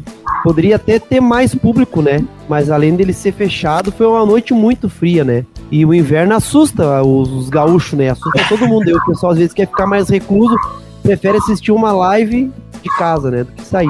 poderia 0.43 0.75
até 0.75 0.99
ter 0.99 1.19
mais 1.21 1.55
público, 1.55 2.01
né? 2.01 2.23
Mas 2.47 2.69
além 2.69 2.95
dele 2.95 3.13
ser 3.13 3.31
fechado, 3.33 3.91
foi 3.91 4.05
uma 4.05 4.25
noite 4.25 4.53
muito 4.53 4.89
fria, 4.89 5.23
né? 5.23 5.45
E 5.73 5.83
o 5.88 5.91
inverno 5.91 6.36
assusta 6.36 7.01
os, 7.01 7.31
os 7.31 7.49
gaúchos, 7.49 7.97
né? 7.97 8.12
Assusta 8.12 8.45
todo 8.47 8.67
mundo. 8.67 8.88
E 8.88 8.93
o 8.93 9.03
pessoal 9.05 9.31
às 9.31 9.39
vezes 9.39 9.55
quer 9.55 9.65
ficar 9.65 9.88
mais 9.88 10.07
recluso, 10.07 10.55
prefere 11.01 11.39
assistir 11.39 11.71
uma 11.71 11.91
live 11.91 12.51
de 12.83 12.89
casa, 12.95 13.31
né? 13.31 13.43
Do 13.43 13.51
que 13.53 13.65
sair. 13.65 13.89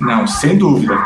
Não, 0.00 0.26
sem 0.26 0.58
dúvida. 0.58 0.98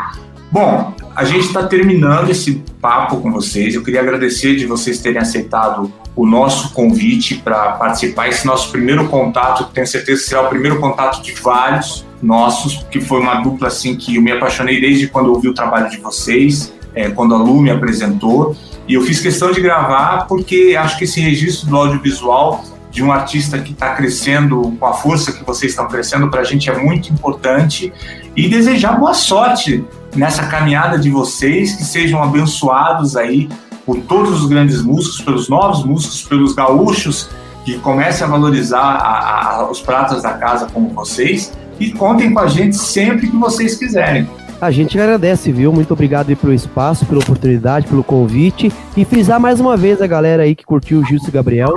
Bom, 0.51 0.91
a 1.15 1.23
gente 1.23 1.45
está 1.45 1.67
terminando 1.67 2.31
esse 2.31 2.63
papo 2.81 3.17
com 3.17 3.31
vocês. 3.31 3.75
Eu 3.75 3.83
queria 3.83 4.01
agradecer 4.01 4.55
de 4.55 4.65
vocês 4.65 4.97
terem 4.97 5.19
aceitado 5.19 5.93
o 6.15 6.25
nosso 6.25 6.73
convite 6.73 7.35
para 7.35 7.73
participar. 7.73 8.27
Esse 8.27 8.47
nosso 8.47 8.71
primeiro 8.71 9.07
contato, 9.09 9.71
tenho 9.71 9.85
certeza 9.85 10.19
que 10.19 10.29
será 10.29 10.41
o 10.41 10.49
primeiro 10.49 10.79
contato 10.79 11.21
de 11.21 11.31
vários 11.33 12.03
nossos, 12.23 12.83
que 12.89 12.99
foi 12.99 13.19
uma 13.19 13.35
dupla 13.35 13.67
assim 13.67 13.95
que 13.95 14.15
eu 14.15 14.21
me 14.23 14.31
apaixonei 14.31 14.81
desde 14.81 15.05
quando 15.09 15.31
ouvi 15.31 15.47
o 15.47 15.53
trabalho 15.53 15.91
de 15.91 15.97
vocês, 15.97 16.73
é, 16.95 17.07
quando 17.07 17.35
a 17.35 17.37
Lu 17.37 17.61
me 17.61 17.69
apresentou. 17.69 18.55
E 18.87 18.93
eu 18.93 19.01
fiz 19.01 19.19
questão 19.19 19.51
de 19.51 19.59
gravar 19.61 20.25
porque 20.27 20.75
acho 20.79 20.97
que 20.97 21.03
esse 21.03 21.19
registro 21.19 21.67
do 21.69 21.75
audiovisual 21.75 22.63
de 22.89 23.03
um 23.03 23.11
artista 23.11 23.59
que 23.59 23.73
está 23.73 23.93
crescendo 23.93 24.75
com 24.79 24.85
a 24.85 24.93
força 24.93 25.31
que 25.31 25.43
vocês 25.43 25.73
estão 25.73 25.87
crescendo 25.87 26.29
para 26.29 26.41
a 26.41 26.43
gente 26.43 26.69
é 26.69 26.77
muito 26.77 27.11
importante 27.11 27.91
e 28.35 28.47
desejar 28.47 28.93
boa 28.97 29.13
sorte 29.13 29.83
nessa 30.15 30.45
caminhada 30.47 30.97
de 30.97 31.09
vocês, 31.09 31.73
que 31.75 31.83
sejam 31.83 32.23
abençoados 32.23 33.15
aí 33.17 33.49
por 33.85 33.97
todos 33.99 34.41
os 34.41 34.47
grandes 34.49 34.81
músicos, 34.81 35.21
pelos 35.21 35.47
novos 35.49 35.83
músicos, 35.83 36.23
pelos 36.23 36.53
gaúchos 36.53 37.29
que 37.65 37.77
comecem 37.79 38.25
a 38.25 38.29
valorizar 38.29 38.79
a- 38.79 39.57
a- 39.59 39.69
os 39.69 39.81
pratos 39.81 40.23
da 40.23 40.33
casa 40.33 40.67
como 40.73 40.89
vocês 40.89 41.51
e 41.79 41.91
contem 41.91 42.33
com 42.33 42.39
a 42.39 42.47
gente 42.47 42.77
sempre 42.77 43.27
que 43.29 43.35
vocês 43.37 43.75
quiserem. 43.75 44.27
A 44.59 44.71
gente 44.71 44.99
agradece, 44.99 45.51
viu? 45.51 45.71
Muito 45.71 45.93
obrigado 45.93 46.29
aí 46.29 46.35
pelo 46.35 46.53
espaço, 46.53 47.05
pela 47.05 47.19
oportunidade, 47.19 47.87
pelo 47.87 48.03
convite. 48.03 48.71
E 48.95 49.05
frisar 49.05 49.39
mais 49.39 49.59
uma 49.59 49.77
vez 49.77 50.01
a 50.01 50.07
galera 50.07 50.43
aí 50.43 50.55
que 50.55 50.65
curtiu 50.65 50.99
o 50.99 51.05
Gilson 51.05 51.27
e 51.27 51.31
Gabriel. 51.31 51.73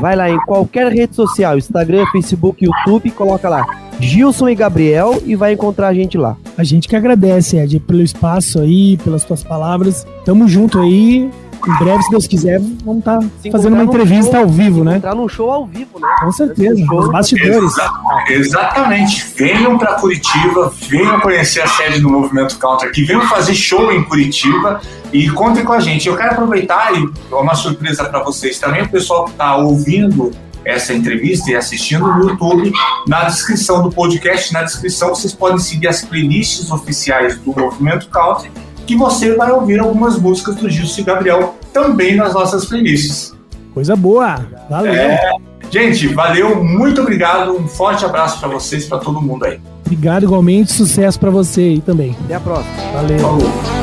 Vai 0.00 0.16
lá 0.16 0.28
em 0.28 0.38
qualquer 0.40 0.92
rede 0.92 1.14
social, 1.14 1.56
Instagram, 1.56 2.04
Facebook, 2.12 2.64
YouTube, 2.64 3.10
coloca 3.12 3.48
lá 3.48 3.64
Gilson 4.00 4.48
e 4.48 4.54
Gabriel 4.54 5.20
e 5.24 5.34
vai 5.34 5.52
encontrar 5.52 5.88
a 5.88 5.94
gente 5.94 6.16
lá. 6.16 6.36
A 6.56 6.64
gente 6.64 6.88
que 6.88 6.96
agradece, 6.96 7.56
Ed, 7.56 7.80
pelo 7.80 8.02
espaço 8.02 8.60
aí, 8.60 8.96
pelas 8.98 9.24
tuas 9.24 9.42
palavras. 9.42 10.06
Tamo 10.24 10.48
junto 10.48 10.78
aí. 10.80 11.30
Em 11.66 11.78
breve, 11.84 12.02
se 12.02 12.10
Deus 12.10 12.26
quiser, 12.26 12.60
vamos 12.84 12.98
estar 13.00 13.20
Se 13.42 13.50
fazendo 13.50 13.74
uma 13.74 13.84
entrevista 13.84 14.32
show, 14.32 14.40
ao 14.40 14.48
vivo, 14.48 14.84
né? 14.84 14.96
Entrar 14.96 15.14
num 15.14 15.28
show 15.28 15.50
ao 15.50 15.66
vivo, 15.66 15.98
né? 15.98 16.08
Com 16.20 16.32
certeza. 16.32 16.84
Os 16.92 17.08
bastidores. 17.10 17.72
Exa- 17.72 17.92
exatamente. 18.28 19.26
Venham 19.36 19.76
para 19.78 19.94
Curitiba, 19.94 20.72
venham 20.88 21.20
conhecer 21.20 21.60
a 21.62 21.66
sede 21.68 22.00
do 22.00 22.08
Movimento 22.10 22.58
Counter 22.58 22.88
aqui, 22.88 23.04
venham 23.04 23.22
fazer 23.28 23.54
show 23.54 23.92
em 23.92 24.02
Curitiba 24.04 24.80
e 25.12 25.28
contem 25.30 25.64
com 25.64 25.72
a 25.72 25.80
gente. 25.80 26.08
Eu 26.08 26.16
quero 26.16 26.32
aproveitar 26.32 26.92
e 26.94 27.08
uma 27.32 27.54
surpresa 27.54 28.04
para 28.04 28.22
vocês 28.22 28.58
também, 28.58 28.82
o 28.82 28.88
pessoal 28.88 29.24
que 29.24 29.30
está 29.32 29.56
ouvindo 29.56 30.30
essa 30.64 30.92
entrevista 30.92 31.50
e 31.50 31.56
assistindo 31.56 32.06
no 32.06 32.28
YouTube, 32.28 32.70
na 33.06 33.24
descrição 33.24 33.82
do 33.82 33.90
podcast, 33.90 34.52
na 34.52 34.62
descrição 34.62 35.10
vocês 35.10 35.32
podem 35.32 35.58
seguir 35.58 35.88
as 35.88 36.02
playlists 36.04 36.70
oficiais 36.70 37.38
do 37.38 37.58
Movimento 37.58 38.08
Country, 38.10 38.50
que 38.88 38.96
você 38.96 39.34
vai 39.34 39.52
ouvir 39.52 39.78
algumas 39.78 40.18
músicas 40.18 40.56
do 40.56 40.68
Gilson 40.68 41.02
e 41.02 41.04
Gabriel 41.04 41.54
também 41.74 42.16
nas 42.16 42.32
nossas 42.32 42.64
playlists. 42.64 43.34
Coisa 43.74 43.94
boa. 43.94 44.46
Valeu. 44.70 44.94
É. 44.94 45.36
Gente, 45.70 46.08
valeu, 46.08 46.64
muito 46.64 47.02
obrigado, 47.02 47.52
um 47.52 47.68
forte 47.68 48.02
abraço 48.02 48.40
para 48.40 48.48
vocês, 48.48 48.86
para 48.86 48.96
todo 48.96 49.20
mundo 49.20 49.44
aí. 49.44 49.60
Obrigado 49.84 50.22
igualmente. 50.22 50.72
Sucesso 50.72 51.20
pra 51.20 51.28
você 51.28 51.60
aí 51.60 51.80
também. 51.82 52.16
Até 52.24 52.36
a 52.36 52.40
próxima. 52.40 52.72
Valeu. 52.94 53.18
Falou. 53.18 53.77